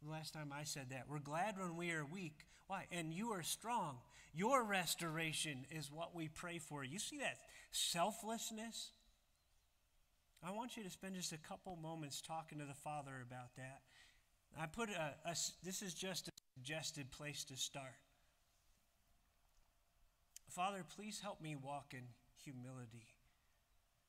Last 0.06 0.34
time 0.34 0.52
I 0.56 0.64
said 0.64 0.90
that. 0.90 1.06
We're 1.08 1.18
glad 1.18 1.58
when 1.58 1.74
we 1.76 1.90
are 1.92 2.04
weak. 2.04 2.46
Why? 2.66 2.84
And 2.92 3.14
you 3.14 3.30
are 3.30 3.42
strong. 3.42 3.96
Your 4.34 4.62
restoration 4.62 5.64
is 5.70 5.90
what 5.90 6.14
we 6.14 6.28
pray 6.28 6.58
for. 6.58 6.84
You 6.84 6.98
see 6.98 7.18
that 7.18 7.38
selflessness? 7.70 8.90
I 10.46 10.52
want 10.52 10.76
you 10.76 10.84
to 10.84 10.90
spend 10.90 11.16
just 11.16 11.32
a 11.32 11.38
couple 11.38 11.76
moments 11.82 12.22
talking 12.22 12.60
to 12.60 12.64
the 12.64 12.72
Father 12.72 13.10
about 13.26 13.56
that. 13.56 13.80
I 14.56 14.66
put 14.66 14.90
a, 14.90 15.14
a 15.28 15.34
this 15.64 15.82
is 15.82 15.92
just 15.92 16.28
a 16.28 16.30
suggested 16.54 17.10
place 17.10 17.42
to 17.44 17.56
start. 17.56 17.98
Father, 20.48 20.84
please 20.96 21.20
help 21.20 21.42
me 21.42 21.56
walk 21.56 21.94
in 21.94 22.04
humility. 22.44 23.08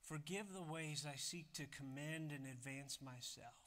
Forgive 0.04 0.54
the 0.54 0.62
ways 0.62 1.08
I 1.12 1.18
seek 1.18 1.54
to 1.54 1.66
commend 1.66 2.32
and 2.32 2.46
advance 2.46 3.00
myself. 3.02 3.58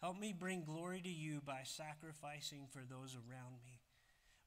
Help 0.00 0.18
me 0.18 0.32
bring 0.32 0.64
glory 0.64 1.02
to 1.02 1.10
you 1.10 1.42
by 1.44 1.60
sacrificing 1.64 2.68
for 2.70 2.80
those 2.88 3.14
around 3.14 3.56
me. 3.66 3.80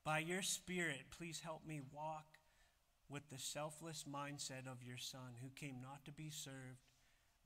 By 0.04 0.20
your 0.20 0.42
Spirit, 0.42 1.06
please 1.16 1.42
help 1.44 1.66
me 1.66 1.80
walk 1.94 2.40
with 3.08 3.30
the 3.30 3.40
selfless 3.40 4.04
mindset 4.12 4.68
of 4.70 4.84
your 4.84 4.98
Son, 4.98 5.36
who 5.42 5.50
came 5.56 5.78
not 5.82 6.04
to 6.06 6.12
be 6.12 6.30
served, 6.30 6.87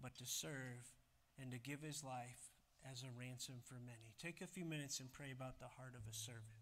but 0.02 0.16
to 0.18 0.26
serve 0.26 0.92
and 1.40 1.52
to 1.52 1.60
give 1.60 1.82
his 1.82 2.04
life 2.04 2.52
as 2.90 3.04
a 3.04 3.18
ransom 3.18 3.56
for 3.64 3.76
many. 3.76 4.14
Take 4.22 4.42
a 4.42 4.48
few 4.48 4.66
minutes 4.66 5.00
and 5.00 5.12
pray 5.12 5.32
about 5.32 5.60
the 5.60 5.68
heart 5.78 5.94
of 5.96 6.10
a 6.10 6.16
servant. 6.16 6.61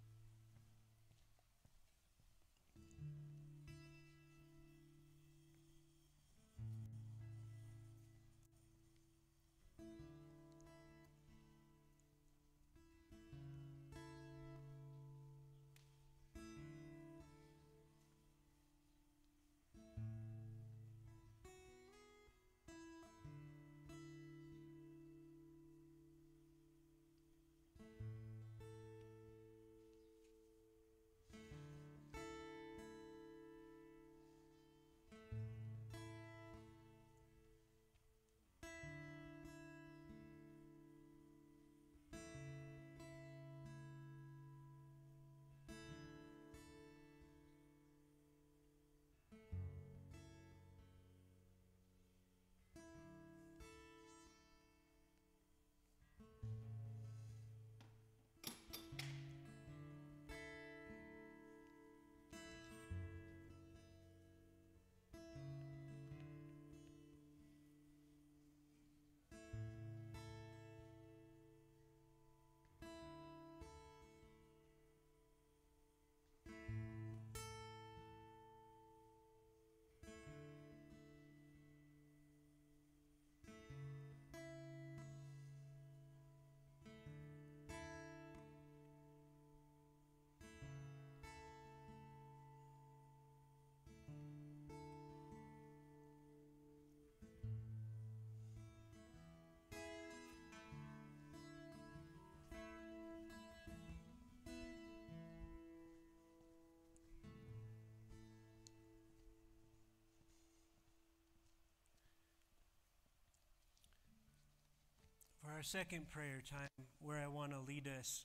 Our 115.59 115.63
second 115.63 116.09
prayer 116.09 116.41
time, 116.49 116.87
where 117.01 117.19
I 117.19 117.27
want 117.27 117.51
to 117.51 117.59
lead 117.59 117.85
us 117.85 118.23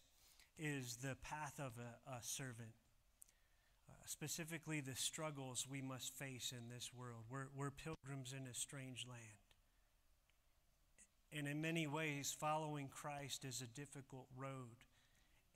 is 0.56 0.98
the 1.02 1.16
path 1.20 1.58
of 1.58 1.72
a, 1.80 2.12
a 2.12 2.22
servant. 2.22 2.70
Uh, 3.88 3.94
specifically 4.04 4.80
the 4.80 4.94
struggles 4.94 5.66
we 5.68 5.82
must 5.82 6.14
face 6.14 6.52
in 6.56 6.72
this 6.72 6.92
world. 6.96 7.24
We're, 7.28 7.48
we're 7.56 7.72
pilgrims 7.72 8.32
in 8.32 8.46
a 8.46 8.54
strange 8.54 9.04
land. 9.08 9.40
And 11.32 11.48
in 11.48 11.60
many 11.60 11.88
ways, 11.88 12.36
following 12.38 12.86
Christ 12.86 13.44
is 13.44 13.60
a 13.62 13.80
difficult 13.80 14.28
road. 14.36 14.84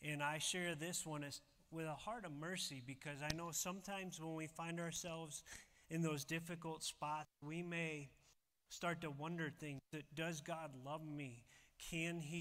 And 0.02 0.20
I 0.20 0.38
share 0.38 0.74
this 0.74 1.06
one 1.06 1.22
as, 1.22 1.40
with 1.70 1.86
a 1.86 1.94
heart 1.94 2.24
of 2.24 2.32
mercy 2.32 2.82
because 2.84 3.22
I 3.22 3.32
know 3.36 3.52
sometimes 3.52 4.20
when 4.20 4.34
we 4.34 4.48
find 4.48 4.80
ourselves 4.80 5.44
in 5.90 6.02
those 6.02 6.24
difficult 6.24 6.82
spots, 6.82 7.28
we 7.40 7.62
may 7.62 8.08
start 8.68 9.00
to 9.02 9.10
wonder 9.10 9.52
things 9.60 9.80
that 9.92 10.12
does 10.16 10.40
God 10.40 10.72
love 10.84 11.06
me? 11.06 11.44
Can 11.78 12.20
he 12.20 12.40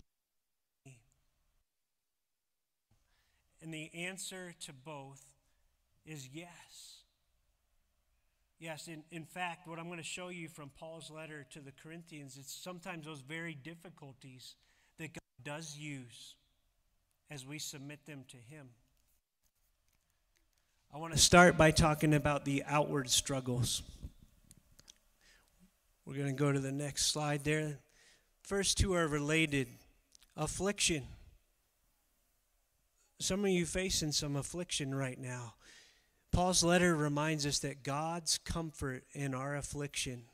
And 3.68 3.74
the 3.74 3.92
answer 3.94 4.54
to 4.62 4.72
both 4.72 5.26
is 6.06 6.30
yes. 6.32 7.02
Yes, 8.60 8.88
in, 8.88 9.04
in 9.12 9.26
fact, 9.26 9.68
what 9.68 9.78
I'm 9.78 9.88
going 9.88 9.98
to 9.98 10.04
show 10.04 10.30
you 10.30 10.48
from 10.48 10.70
Paul's 10.70 11.12
letter 11.12 11.46
to 11.52 11.60
the 11.60 11.72
Corinthians, 11.72 12.38
it's 12.40 12.54
sometimes 12.54 13.06
those 13.06 13.20
very 13.20 13.54
difficulties 13.54 14.56
that 14.98 15.14
God 15.14 15.44
does 15.44 15.78
use 15.78 16.36
as 17.30 17.46
we 17.46 17.60
submit 17.60 18.06
them 18.06 18.24
to 18.30 18.38
Him. 18.38 18.70
I 20.94 20.98
want 20.98 21.14
to 21.14 21.20
start 21.20 21.58
by 21.58 21.72
talking 21.72 22.14
about 22.14 22.46
the 22.46 22.64
outward 22.66 23.10
struggles. 23.10 23.84
We're 26.06 26.16
going 26.16 26.28
to 26.28 26.34
go 26.34 26.54
to 26.54 26.60
the 26.60 26.72
next 26.72 27.08
slide 27.08 27.44
there. 27.44 27.80
First 28.48 28.78
two 28.78 28.94
are 28.94 29.10
related 29.10 29.68
affliction. 30.38 31.04
Some 33.20 33.44
of 33.44 33.52
you 33.52 33.66
facing 33.66 34.14
some 34.14 34.38
affliction 34.38 34.96
right 34.96 35.20
now. 35.20 35.56
Paul's 36.32 36.64
letter 36.64 36.96
reminds 36.96 37.46
us 37.46 37.60
that 37.60 37.84
God's 37.84 38.38
comfort 38.38 39.04
in 39.12 39.36
our 39.36 39.58
affliction 39.58 40.28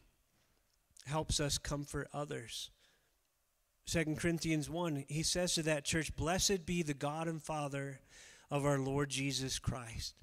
helps 1.07 1.39
us 1.39 1.57
comfort 1.57 2.07
others. 2.13 2.69
2 3.87 4.13
Corinthians 4.15 4.69
1, 4.69 5.05
he 5.07 5.23
says 5.23 5.55
to 5.55 5.63
that 5.63 5.83
church, 5.83 6.15
Blessed 6.15 6.67
be 6.67 6.83
the 6.83 6.93
God 6.93 7.27
and 7.27 7.41
Father 7.41 7.99
of 8.51 8.63
our 8.63 8.77
Lord 8.77 9.09
Jesus 9.09 9.57
Christ, 9.57 10.13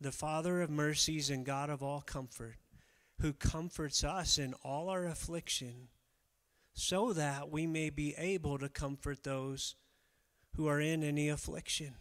the 0.00 0.10
Father 0.10 0.62
of 0.62 0.70
mercies 0.70 1.28
and 1.28 1.44
God 1.44 1.68
of 1.68 1.82
all 1.82 2.00
comfort, 2.00 2.56
who 3.20 3.34
comforts 3.34 4.02
us 4.04 4.38
in 4.38 4.54
all 4.64 4.88
our 4.88 5.04
affliction, 5.04 5.88
so 6.72 7.12
that 7.12 7.50
we 7.50 7.66
may 7.66 7.90
be 7.90 8.14
able 8.16 8.58
to 8.58 8.68
comfort 8.68 9.24
those 9.24 9.74
who 10.56 10.66
are 10.66 10.80
in 10.80 11.02
any 11.02 11.28
affliction 11.28 11.94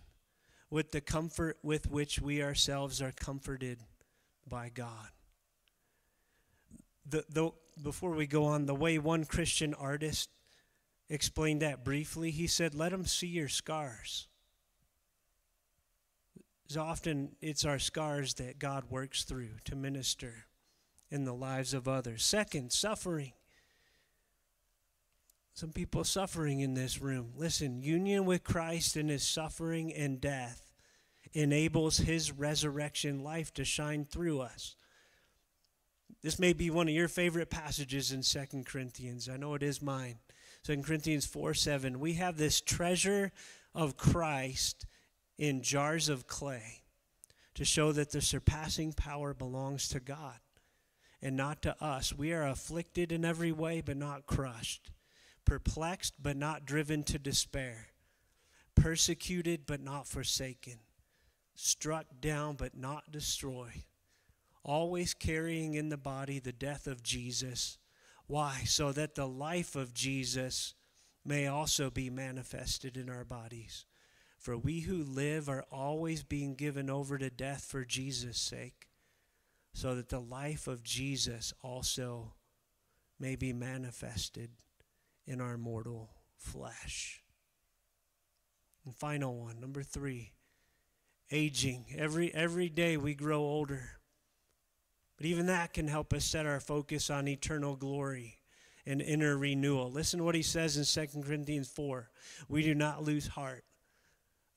with 0.70 0.92
the 0.92 1.02
comfort 1.02 1.58
with 1.64 1.90
which 1.90 2.20
we 2.20 2.44
ourselves 2.44 3.02
are 3.02 3.12
comforted 3.12 3.80
by 4.48 4.70
God. 4.70 5.10
The, 7.08 7.26
the, 7.30 7.52
before 7.82 8.12
we 8.12 8.28
go 8.28 8.46
on, 8.46 8.66
the 8.66 8.76
way 8.76 9.00
one 9.00 9.26
Christian 9.26 9.74
artist 9.74 10.30
explained 11.10 11.62
that 11.62 11.84
briefly, 11.84 12.30
he 12.32 12.46
said, 12.46 12.76
Let 12.76 12.92
them 12.92 13.06
see 13.06 13.28
your 13.28 13.48
scars. 13.48 14.28
So 16.68 16.82
often 16.82 17.32
it's 17.42 17.66
our 17.66 17.80
scars 17.80 18.36
that 18.36 18.60
God 18.60 18.92
works 18.92 19.24
through 19.24 19.50
to 19.66 19.76
minister 19.76 20.46
in 21.10 21.26
the 21.26 21.34
lives 21.34 21.74
of 21.74 21.88
others. 21.88 22.24
Second, 22.24 22.72
suffering. 22.72 23.34
Some 25.60 25.74
people 25.74 26.06
suffering 26.06 26.62
in 26.62 26.74
this 26.74 27.02
room. 27.02 27.34
Listen, 27.36 27.82
union 27.82 28.24
with 28.24 28.46
Christ 28.46 28.96
in 28.96 29.10
his 29.10 29.28
suffering 29.28 29.92
and 29.92 30.22
death 30.22 30.66
enables 31.34 31.98
his 31.98 32.32
resurrection 32.32 33.26
life 33.26 33.54
to 33.56 33.66
shine 33.66 34.06
through 34.06 34.40
us. 34.40 34.78
This 36.22 36.40
may 36.40 36.54
be 36.54 36.70
one 36.70 36.88
of 36.88 36.94
your 36.94 37.10
favorite 37.10 37.50
passages 37.50 38.14
in 38.14 38.24
Second 38.24 38.68
Corinthians. 38.68 39.28
I 39.28 39.36
know 39.36 39.54
it 39.54 39.62
is 39.62 39.82
mine. 39.82 40.20
Second 40.64 40.86
Corinthians 40.86 41.26
4 41.26 41.54
7. 41.54 42.00
We 42.00 42.14
have 42.14 42.38
this 42.38 42.62
treasure 42.62 43.34
of 43.76 43.98
Christ 43.98 44.86
in 45.38 45.62
jars 45.62 46.08
of 46.08 46.26
clay 46.26 46.84
to 47.56 47.66
show 47.66 47.92
that 47.92 48.12
the 48.12 48.22
surpassing 48.22 48.94
power 48.94 49.34
belongs 49.34 49.90
to 49.90 50.00
God 50.00 50.40
and 51.22 51.36
not 51.36 51.62
to 51.64 51.76
us. 51.84 52.14
We 52.14 52.32
are 52.32 52.48
afflicted 52.48 53.12
in 53.12 53.26
every 53.26 53.52
way, 53.52 53.82
but 53.82 53.98
not 53.98 54.26
crushed 54.26 54.92
perplexed 55.50 56.14
but 56.22 56.38
not 56.38 56.64
driven 56.64 57.02
to 57.02 57.18
despair, 57.18 57.88
persecuted 58.76 59.66
but 59.66 59.82
not 59.82 60.06
forsaken, 60.06 60.78
struck 61.56 62.06
down 62.22 62.56
but 62.56 62.78
not 62.78 63.12
destroyed, 63.12 63.84
always 64.64 65.16
carrying 65.16 65.74
in 65.74 65.90
the 65.90 65.98
body 65.98 66.38
the 66.38 66.52
death 66.52 66.86
of 66.86 67.02
Jesus. 67.02 67.80
Why? 68.28 68.62
So 68.66 68.92
that 68.92 69.16
the 69.16 69.28
life 69.28 69.76
of 69.76 69.92
Jesus 69.92 70.76
may 71.26 71.48
also 71.48 71.90
be 71.90 72.12
manifested 72.12 72.96
in 72.96 73.10
our 73.10 73.26
bodies. 73.26 73.88
For 74.38 74.56
we 74.56 74.82
who 74.82 75.04
live 75.04 75.50
are 75.50 75.66
always 75.72 76.22
being 76.22 76.54
given 76.54 76.92
over 76.92 77.18
to 77.18 77.32
death 77.32 77.64
for 77.64 77.84
Jesus' 77.84 78.40
sake, 78.40 78.88
so 79.74 79.96
that 79.96 80.10
the 80.10 80.22
life 80.22 80.68
of 80.68 80.84
Jesus 80.84 81.56
also 81.64 82.36
may 83.20 83.36
be 83.36 83.52
manifested 83.52 84.52
in 85.30 85.40
our 85.40 85.58
mortal 85.58 86.10
flesh. 86.38 87.22
And 88.84 88.96
final 88.96 89.36
one, 89.38 89.60
number 89.60 89.84
three, 89.84 90.34
aging. 91.32 91.86
Every, 91.96 92.34
every 92.34 92.68
day 92.68 92.98
we 92.98 93.14
grow 93.14 93.40
older. 93.40 94.00
But 95.18 95.28
even 95.28 95.46
that 95.46 95.74
can 95.74 95.88
help 95.88 96.14
us 96.14 96.26
set 96.26 96.48
our 96.48 96.60
focus 96.60 97.10
on 97.12 97.28
eternal 97.28 97.76
glory 97.76 98.40
and 98.88 99.02
inner 99.02 99.38
renewal. 99.38 99.92
Listen 99.92 100.18
to 100.18 100.24
what 100.24 100.34
he 100.34 100.42
says 100.42 100.78
in 100.78 101.08
2 101.12 101.22
Corinthians 101.22 101.70
4. 101.70 102.10
We 102.48 102.64
do 102.64 102.74
not 102.74 103.04
lose 103.04 103.28
heart. 103.28 103.66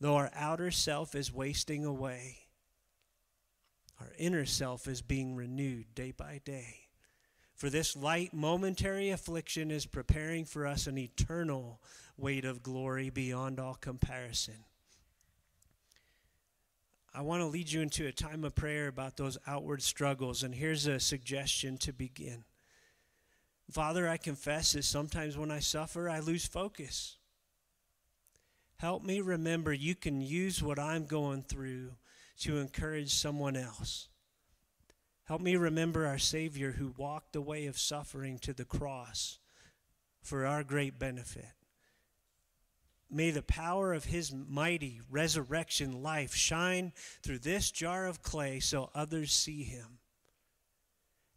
Though 0.01 0.17
our 0.17 0.31
outer 0.35 0.71
self 0.71 1.15
is 1.15 1.33
wasting 1.33 1.85
away, 1.85 2.39
our 4.01 4.13
inner 4.19 4.47
self 4.47 4.89
is 4.89 5.03
being 5.03 5.37
renewed 5.37 5.95
day 5.95 6.13
by 6.13 6.41
day. 6.45 6.82
For 7.63 7.71
this 7.71 7.95
light 7.95 8.35
momentary 8.35 9.11
affliction 9.11 9.71
is 9.71 9.87
preparing 9.87 10.45
for 10.45 10.67
us 10.67 10.89
an 10.89 10.99
eternal 10.99 11.81
weight 12.17 12.45
of 12.45 12.61
glory 12.61 13.09
beyond 13.09 13.61
all 13.61 13.75
comparison. 13.75 14.65
I 17.15 17.21
want 17.21 17.43
to 17.43 17.47
lead 17.47 17.71
you 17.71 17.81
into 17.81 18.09
a 18.09 18.13
time 18.13 18.43
of 18.43 18.57
prayer 18.57 18.89
about 18.89 19.17
those 19.17 19.39
outward 19.47 19.81
struggles, 19.81 20.43
and 20.43 20.53
here's 20.53 20.89
a 20.89 20.99
suggestion 20.99 21.79
to 21.79 21.93
begin. 21.93 22.43
Father, 23.71 24.09
I 24.09 24.17
confess 24.17 24.73
that 24.73 24.83
sometimes 24.83 25.39
when 25.39 25.53
I 25.53 25.61
suffer, 25.61 26.11
I 26.11 26.19
lose 26.19 26.45
focus. 26.45 27.17
Help 28.79 29.05
me 29.05 29.21
remember 29.21 29.73
you 29.73 29.95
can 29.95 30.21
use 30.21 30.65
what 30.65 30.81
I'm 30.81 31.07
going 31.07 31.45
through 31.45 31.93
to 32.41 32.59
encourage 32.59 33.15
someone 33.15 33.55
else. 33.55 34.09
Help 35.33 35.41
me 35.41 35.57
remember 35.57 36.07
our 36.07 36.19
Savior 36.19 36.73
who 36.73 36.93
walked 36.99 37.33
the 37.33 37.41
way 37.41 37.65
of 37.65 37.79
suffering 37.79 38.39
to 38.41 38.53
the 38.53 38.67
cross 38.67 39.39
for 40.21 40.45
our 40.45 40.63
great 40.63 40.99
benefit. 40.99 41.55
May 43.11 43.31
the 43.31 43.41
power 43.41 43.95
of 43.95 44.05
his 44.05 44.31
mighty 44.31 45.01
resurrection 45.09 46.03
life 46.03 46.35
shine 46.35 46.93
through 47.23 47.39
this 47.39 47.71
jar 47.71 48.05
of 48.05 48.23
clay 48.23 48.61
so 48.61 48.91
others 48.95 49.33
see 49.33 49.63
him. 49.63 50.01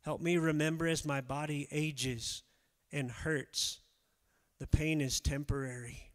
Help 0.02 0.20
me 0.20 0.36
remember 0.36 0.88
as 0.88 1.06
my 1.06 1.22
body 1.22 1.66
ages 1.72 2.44
and 2.92 3.10
hurts, 3.10 3.80
the 4.60 4.68
pain 4.68 5.00
is 5.00 5.22
temporary, 5.22 6.12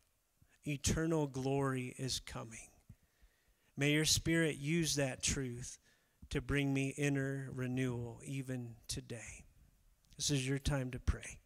eternal 0.66 1.26
glory 1.26 1.94
is 1.96 2.20
coming. 2.20 2.68
May 3.74 3.92
your 3.92 4.04
spirit 4.04 4.58
use 4.58 4.96
that 4.96 5.22
truth 5.22 5.78
to 6.30 6.40
bring 6.40 6.72
me 6.72 6.94
inner 6.96 7.50
renewal 7.52 8.20
even 8.24 8.76
today. 8.88 9.44
This 10.16 10.30
is 10.30 10.48
your 10.48 10.58
time 10.58 10.90
to 10.92 10.98
pray. 11.00 11.39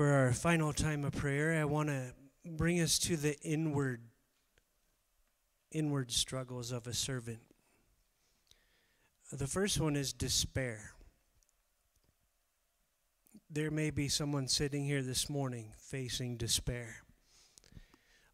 For 0.00 0.14
our 0.14 0.32
final 0.32 0.72
time 0.72 1.04
of 1.04 1.12
prayer, 1.12 1.60
I 1.60 1.66
want 1.66 1.90
to 1.90 2.14
bring 2.46 2.80
us 2.80 2.98
to 3.00 3.18
the 3.18 3.38
inward 3.42 4.00
inward 5.70 6.10
struggles 6.10 6.72
of 6.72 6.86
a 6.86 6.94
servant. 6.94 7.40
The 9.30 9.46
first 9.46 9.78
one 9.78 9.96
is 9.96 10.14
despair. 10.14 10.94
There 13.50 13.70
may 13.70 13.90
be 13.90 14.08
someone 14.08 14.48
sitting 14.48 14.86
here 14.86 15.02
this 15.02 15.28
morning 15.28 15.74
facing 15.76 16.38
despair. 16.38 17.02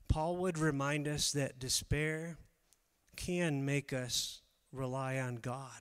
Paul 0.06 0.36
would 0.36 0.58
remind 0.58 1.08
us 1.08 1.32
that 1.32 1.58
despair 1.58 2.38
can 3.16 3.64
make 3.64 3.92
us 3.92 4.40
rely 4.70 5.18
on 5.18 5.34
God. 5.34 5.80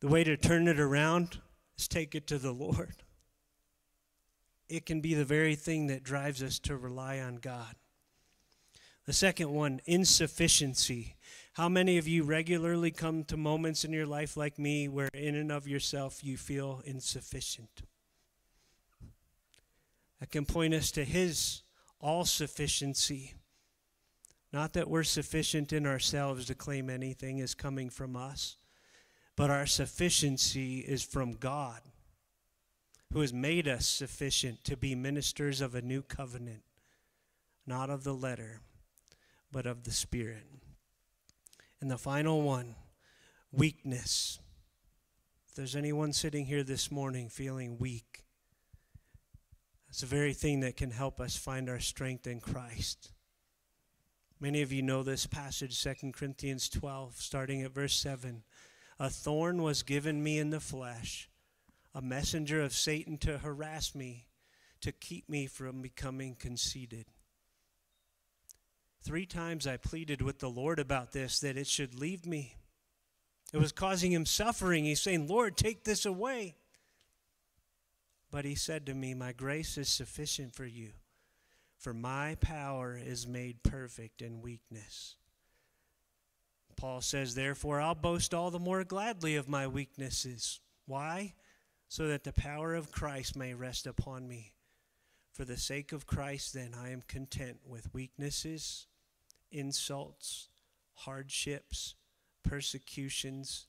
the 0.00 0.08
way 0.08 0.24
to 0.24 0.36
turn 0.36 0.68
it 0.68 0.78
around 0.78 1.40
is 1.76 1.88
take 1.88 2.14
it 2.14 2.26
to 2.28 2.38
the 2.38 2.52
Lord. 2.52 2.96
It 4.68 4.86
can 4.86 5.00
be 5.00 5.14
the 5.14 5.24
very 5.24 5.54
thing 5.54 5.86
that 5.86 6.02
drives 6.02 6.42
us 6.42 6.58
to 6.60 6.76
rely 6.76 7.20
on 7.20 7.36
God. 7.36 7.74
The 9.06 9.14
second 9.14 9.50
one, 9.50 9.80
insufficiency. 9.86 11.16
How 11.54 11.70
many 11.70 11.96
of 11.96 12.06
you 12.06 12.24
regularly 12.24 12.90
come 12.90 13.24
to 13.24 13.38
moments 13.38 13.84
in 13.84 13.92
your 13.92 14.06
life 14.06 14.36
like 14.36 14.58
me 14.58 14.86
where, 14.86 15.08
in 15.14 15.34
and 15.34 15.50
of 15.50 15.66
yourself, 15.66 16.22
you 16.22 16.36
feel 16.36 16.82
insufficient? 16.84 17.82
That 20.20 20.30
can 20.30 20.44
point 20.44 20.74
us 20.74 20.90
to 20.90 21.04
His 21.04 21.62
all 22.00 22.26
sufficiency. 22.26 23.34
Not 24.52 24.74
that 24.74 24.90
we're 24.90 25.04
sufficient 25.04 25.72
in 25.72 25.86
ourselves 25.86 26.44
to 26.46 26.54
claim 26.54 26.90
anything 26.90 27.38
is 27.38 27.54
coming 27.54 27.88
from 27.88 28.14
us, 28.14 28.56
but 29.38 29.50
our 29.50 29.66
sufficiency 29.66 30.80
is 30.80 31.04
from 31.04 31.34
God, 31.34 31.80
who 33.12 33.20
has 33.20 33.32
made 33.32 33.68
us 33.68 33.86
sufficient 33.86 34.64
to 34.64 34.76
be 34.76 34.96
ministers 34.96 35.60
of 35.60 35.76
a 35.76 35.80
new 35.80 36.02
covenant, 36.02 36.64
not 37.64 37.88
of 37.88 38.02
the 38.02 38.12
letter, 38.12 38.62
but 39.52 39.64
of 39.64 39.84
the 39.84 39.92
Spirit. 39.92 40.42
And 41.80 41.88
the 41.88 41.96
final 41.96 42.42
one 42.42 42.74
weakness. 43.52 44.40
If 45.48 45.54
there's 45.54 45.76
anyone 45.76 46.12
sitting 46.12 46.46
here 46.46 46.64
this 46.64 46.90
morning 46.90 47.28
feeling 47.28 47.78
weak, 47.78 48.24
it's 49.88 50.00
the 50.00 50.06
very 50.06 50.34
thing 50.34 50.58
that 50.60 50.76
can 50.76 50.90
help 50.90 51.20
us 51.20 51.36
find 51.36 51.70
our 51.70 51.78
strength 51.78 52.26
in 52.26 52.40
Christ. 52.40 53.12
Many 54.40 54.62
of 54.62 54.72
you 54.72 54.82
know 54.82 55.04
this 55.04 55.26
passage, 55.28 55.80
2 55.80 56.10
Corinthians 56.10 56.68
12, 56.68 57.14
starting 57.20 57.62
at 57.62 57.70
verse 57.70 57.94
7. 57.94 58.42
A 59.00 59.08
thorn 59.08 59.62
was 59.62 59.82
given 59.82 60.22
me 60.22 60.38
in 60.38 60.50
the 60.50 60.60
flesh, 60.60 61.28
a 61.94 62.02
messenger 62.02 62.60
of 62.60 62.72
Satan 62.72 63.16
to 63.18 63.38
harass 63.38 63.94
me, 63.94 64.26
to 64.80 64.90
keep 64.90 65.28
me 65.28 65.46
from 65.46 65.82
becoming 65.82 66.34
conceited. 66.34 67.06
Three 69.02 69.26
times 69.26 69.66
I 69.66 69.76
pleaded 69.76 70.20
with 70.20 70.40
the 70.40 70.50
Lord 70.50 70.80
about 70.80 71.12
this, 71.12 71.38
that 71.40 71.56
it 71.56 71.66
should 71.66 71.94
leave 71.94 72.26
me. 72.26 72.56
It 73.52 73.58
was 73.58 73.72
causing 73.72 74.12
him 74.12 74.26
suffering. 74.26 74.84
He's 74.84 75.00
saying, 75.00 75.28
Lord, 75.28 75.56
take 75.56 75.84
this 75.84 76.04
away. 76.04 76.56
But 78.30 78.44
he 78.44 78.54
said 78.54 78.84
to 78.86 78.94
me, 78.94 79.14
My 79.14 79.32
grace 79.32 79.78
is 79.78 79.88
sufficient 79.88 80.54
for 80.54 80.66
you, 80.66 80.90
for 81.78 81.94
my 81.94 82.34
power 82.40 82.98
is 83.02 83.26
made 83.26 83.62
perfect 83.62 84.20
in 84.20 84.42
weakness. 84.42 85.16
Paul 86.78 87.00
says, 87.00 87.34
Therefore, 87.34 87.80
I'll 87.80 87.96
boast 87.96 88.32
all 88.32 88.52
the 88.52 88.60
more 88.60 88.84
gladly 88.84 89.34
of 89.34 89.48
my 89.48 89.66
weaknesses. 89.66 90.60
Why? 90.86 91.34
So 91.88 92.06
that 92.06 92.22
the 92.22 92.32
power 92.32 92.74
of 92.74 92.92
Christ 92.92 93.36
may 93.36 93.52
rest 93.52 93.86
upon 93.86 94.28
me. 94.28 94.54
For 95.32 95.44
the 95.44 95.56
sake 95.56 95.92
of 95.92 96.06
Christ, 96.06 96.54
then, 96.54 96.74
I 96.78 96.90
am 96.90 97.02
content 97.02 97.58
with 97.66 97.92
weaknesses, 97.92 98.86
insults, 99.50 100.48
hardships, 100.94 101.96
persecutions, 102.44 103.66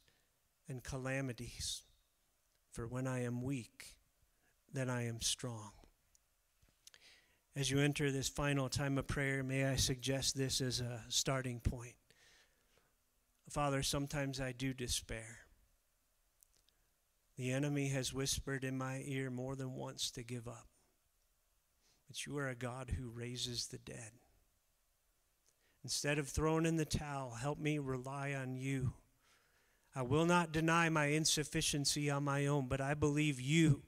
and 0.67 0.83
calamities. 0.83 1.81
For 2.71 2.87
when 2.87 3.07
I 3.07 3.23
am 3.23 3.41
weak, 3.41 3.95
then 4.71 4.89
I 4.89 5.07
am 5.07 5.19
strong. 5.21 5.71
As 7.55 7.71
you 7.71 7.79
enter 7.79 8.11
this 8.11 8.29
final 8.29 8.69
time 8.69 8.99
of 8.99 9.07
prayer, 9.07 9.41
may 9.41 9.65
I 9.65 9.77
suggest 9.77 10.37
this 10.37 10.61
as 10.61 10.79
a 10.79 11.01
starting 11.09 11.59
point. 11.59 11.95
Father, 13.49 13.83
sometimes 13.83 14.39
I 14.39 14.51
do 14.51 14.73
despair. 14.73 15.39
The 17.37 17.51
enemy 17.51 17.87
has 17.89 18.13
whispered 18.13 18.63
in 18.63 18.77
my 18.77 19.01
ear 19.05 19.29
more 19.31 19.55
than 19.55 19.75
once 19.75 20.11
to 20.11 20.23
give 20.23 20.47
up. 20.47 20.67
But 22.07 22.25
you 22.25 22.37
are 22.37 22.49
a 22.49 22.55
God 22.55 22.91
who 22.97 23.09
raises 23.09 23.67
the 23.67 23.77
dead. 23.77 24.11
Instead 25.83 26.19
of 26.19 26.27
throwing 26.27 26.65
in 26.65 26.75
the 26.75 26.85
towel, 26.85 27.31
help 27.31 27.57
me 27.57 27.79
rely 27.79 28.33
on 28.33 28.55
you. 28.55 28.93
I 29.95 30.01
will 30.01 30.25
not 30.25 30.51
deny 30.51 30.89
my 30.89 31.05
insufficiency 31.05 32.09
on 32.09 32.23
my 32.23 32.45
own, 32.45 32.67
but 32.67 32.81
I 32.81 32.93
believe 32.93 33.39
you 33.39 33.83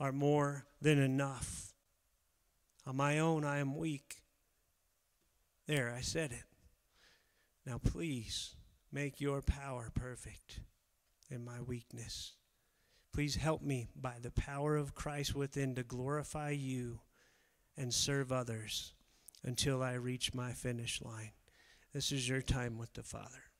are 0.00 0.12
more 0.12 0.66
than 0.80 0.98
enough. 0.98 1.74
On 2.86 2.96
my 2.96 3.18
own, 3.18 3.44
I 3.44 3.58
am 3.58 3.76
weak. 3.76 4.22
There, 5.66 5.94
I 5.96 6.00
said 6.00 6.32
it. 6.32 6.44
Now, 7.66 7.78
please 7.78 8.56
Make 8.94 9.20
your 9.20 9.42
power 9.42 9.90
perfect 9.92 10.60
in 11.28 11.44
my 11.44 11.60
weakness. 11.60 12.34
Please 13.12 13.34
help 13.34 13.60
me 13.60 13.88
by 13.96 14.18
the 14.22 14.30
power 14.30 14.76
of 14.76 14.94
Christ 14.94 15.34
within 15.34 15.74
to 15.74 15.82
glorify 15.82 16.50
you 16.50 17.00
and 17.76 17.92
serve 17.92 18.30
others 18.30 18.94
until 19.42 19.82
I 19.82 19.94
reach 19.94 20.32
my 20.32 20.52
finish 20.52 21.02
line. 21.02 21.32
This 21.92 22.12
is 22.12 22.28
your 22.28 22.40
time 22.40 22.78
with 22.78 22.92
the 22.92 23.02
Father. 23.02 23.50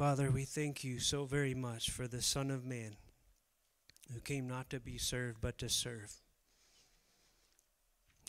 Father, 0.00 0.30
we 0.30 0.46
thank 0.46 0.82
you 0.82 0.98
so 0.98 1.26
very 1.26 1.52
much 1.52 1.90
for 1.90 2.08
the 2.08 2.22
Son 2.22 2.50
of 2.50 2.64
Man 2.64 2.96
who 4.10 4.20
came 4.20 4.48
not 4.48 4.70
to 4.70 4.80
be 4.80 4.96
served, 4.96 5.42
but 5.42 5.58
to 5.58 5.68
serve, 5.68 6.10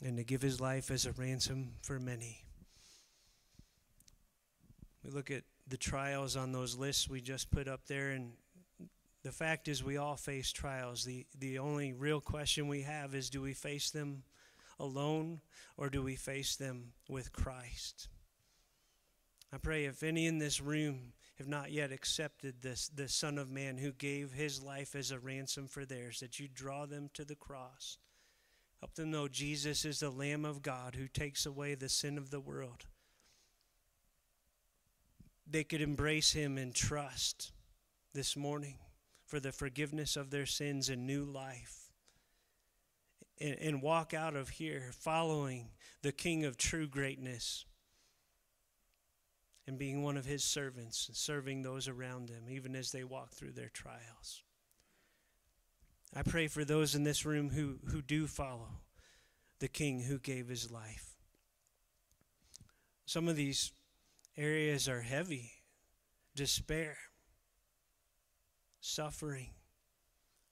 and 0.04 0.18
to 0.18 0.26
give 0.26 0.42
his 0.42 0.60
life 0.60 0.92
as 0.92 1.06
a 1.06 1.14
ransom 1.14 1.76
for 1.82 1.98
many. 1.98 2.44
We 5.02 5.12
look 5.12 5.32
at 5.32 5.44
the 5.66 5.78
trials 5.78 6.36
on 6.36 6.52
those 6.52 6.76
lists 6.76 7.10
we 7.10 7.22
just 7.22 7.50
put 7.52 7.70
up 7.70 7.86
there, 7.88 8.10
and 8.10 8.34
the 9.24 9.32
fact 9.32 9.70
is, 9.70 9.82
we 9.82 9.96
all 9.96 10.18
face 10.18 10.52
trials. 10.52 11.06
The, 11.06 11.26
the 11.40 11.60
only 11.60 11.94
real 11.94 12.20
question 12.20 12.68
we 12.68 12.82
have 12.82 13.16
is 13.16 13.30
do 13.30 13.42
we 13.42 13.54
face 13.54 13.92
them 13.92 14.24
alone 14.78 15.40
or 15.78 15.90
do 15.90 16.04
we 16.04 16.18
face 16.18 16.58
them 16.58 16.92
with 17.08 17.32
Christ? 17.32 18.10
I 19.54 19.58
pray 19.58 19.86
if 19.86 20.04
any 20.04 20.28
in 20.28 20.38
this 20.38 20.60
room 20.60 21.14
have 21.38 21.48
not 21.48 21.72
yet 21.72 21.92
accepted 21.92 22.62
this 22.62 22.90
the 22.90 23.08
Son 23.08 23.38
of 23.38 23.50
Man 23.50 23.78
who 23.78 23.92
gave 23.92 24.34
his 24.34 24.62
life 24.62 24.96
as 24.96 25.12
a 25.12 25.20
ransom 25.20 25.68
for 25.68 25.86
theirs, 25.86 26.20
that 26.20 26.40
you 26.40 26.48
draw 26.48 26.86
them 26.86 27.10
to 27.14 27.26
the 27.26 27.36
cross. 27.36 27.98
Help 28.80 28.96
them 28.96 29.12
know 29.12 29.28
Jesus 29.28 29.86
is 29.86 30.00
the 30.00 30.10
Lamb 30.10 30.44
of 30.44 30.62
God 30.62 30.96
who 30.96 31.08
takes 31.08 31.46
away 31.46 31.76
the 31.76 31.90
sin 31.90 32.18
of 32.18 32.32
the 32.32 32.40
world. 32.40 32.86
They 35.50 35.64
could 35.64 35.82
embrace 35.82 36.32
him 36.32 36.58
in 36.58 36.74
trust 36.74 37.52
this 38.14 38.36
morning 38.36 38.78
for 39.26 39.40
the 39.40 39.52
forgiveness 39.52 40.16
of 40.16 40.30
their 40.30 40.46
sins 40.46 40.90
and 40.90 41.06
new 41.06 41.24
life. 41.24 41.92
And, 43.40 43.58
and 43.60 43.82
walk 43.82 44.14
out 44.14 44.36
of 44.36 44.50
here 44.50 44.92
following 44.94 45.70
the 46.02 46.12
King 46.12 46.46
of 46.46 46.58
true 46.58 46.88
greatness 46.88 47.66
and 49.68 49.78
being 49.78 50.04
one 50.04 50.18
of 50.18 50.26
his 50.26 50.44
servants 50.44 51.08
and 51.08 51.16
serving 51.16 51.62
those 51.62 51.88
around 51.88 52.30
them, 52.30 52.50
even 52.50 52.76
as 52.76 52.92
they 52.92 53.04
walk 53.04 53.34
through 53.34 53.52
their 53.52 53.70
trials. 53.70 54.44
I 56.16 56.24
pray 56.24 56.48
for 56.48 56.66
those 56.66 56.96
in 56.96 57.04
this 57.04 57.26
room 57.26 57.52
who, 57.52 57.80
who 57.90 58.02
do 58.02 58.28
follow 58.28 58.82
the 59.60 59.68
King 59.68 60.02
who 60.02 60.18
gave 60.18 60.48
his 60.48 60.72
life. 60.72 61.16
Some 63.06 63.28
of 63.28 63.36
these 63.36 63.72
areas 64.38 64.90
are 64.90 65.02
heavy 65.02 65.52
despair, 66.36 66.98
suffering, 68.80 69.52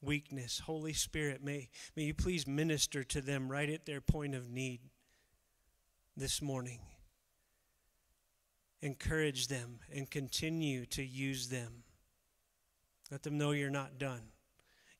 weakness. 0.01 0.59
Holy 0.59 0.93
Spirit, 0.93 1.43
may, 1.43 1.69
may 1.95 2.03
you 2.03 2.13
please 2.13 2.45
minister 2.45 3.03
to 3.05 3.21
them 3.21 3.49
right 3.49 3.69
at 3.69 3.85
their 3.85 4.01
point 4.01 4.35
of 4.35 4.49
need 4.49 4.81
this 6.15 6.41
morning 6.41 6.81
encourage 8.81 9.47
them 9.47 9.79
and 9.93 10.09
continue 10.09 10.85
to 10.87 11.03
use 11.03 11.49
them. 11.49 11.83
Let 13.11 13.23
them 13.23 13.37
know 13.37 13.51
you're 13.51 13.69
not 13.69 13.97
done 13.97 14.21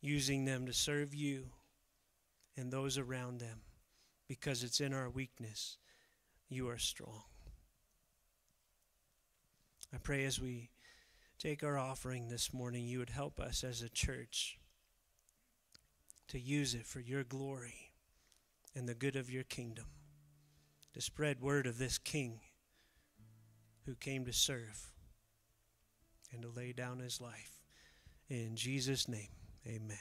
using 0.02 0.46
them 0.46 0.66
to 0.66 0.74
serve 0.74 1.14
you 1.14 1.46
and 2.58 2.72
those 2.72 2.98
around 2.98 3.40
them 3.40 3.62
because 4.28 4.64
it's 4.64 4.82
in 4.82 4.94
our 4.94 5.10
weakness 5.10 5.78
you 6.50 6.70
are 6.70 6.78
strong. 6.78 7.24
I 9.94 9.98
pray 9.98 10.26
as 10.26 10.40
we 10.40 10.70
take 11.38 11.64
our 11.64 11.78
offering 11.78 12.28
this 12.28 12.54
morning, 12.54 12.86
you 12.86 13.00
would 13.00 13.10
help 13.10 13.40
us 13.40 13.64
as 13.64 13.82
a 13.82 13.90
church 13.90 14.60
to 16.28 16.40
use 16.40 16.74
it 16.76 16.86
for 16.86 17.00
your 17.00 17.24
glory 17.24 17.92
and 18.76 18.88
the 18.88 18.94
good 18.94 19.16
of 19.16 19.32
your 19.32 19.44
kingdom, 19.44 19.86
to 20.94 21.02
spread 21.02 21.42
word 21.42 21.66
of 21.66 21.80
this 21.80 21.98
King 21.98 22.40
who 23.86 23.96
came 23.96 24.26
to 24.26 24.34
serve 24.34 24.92
and 26.32 26.42
to 26.42 26.50
lay 26.50 26.74
down 26.74 27.00
his 27.00 27.22
life. 27.22 27.62
In 28.30 28.56
Jesus' 28.56 29.08
name, 29.08 29.30
amen. 29.66 29.98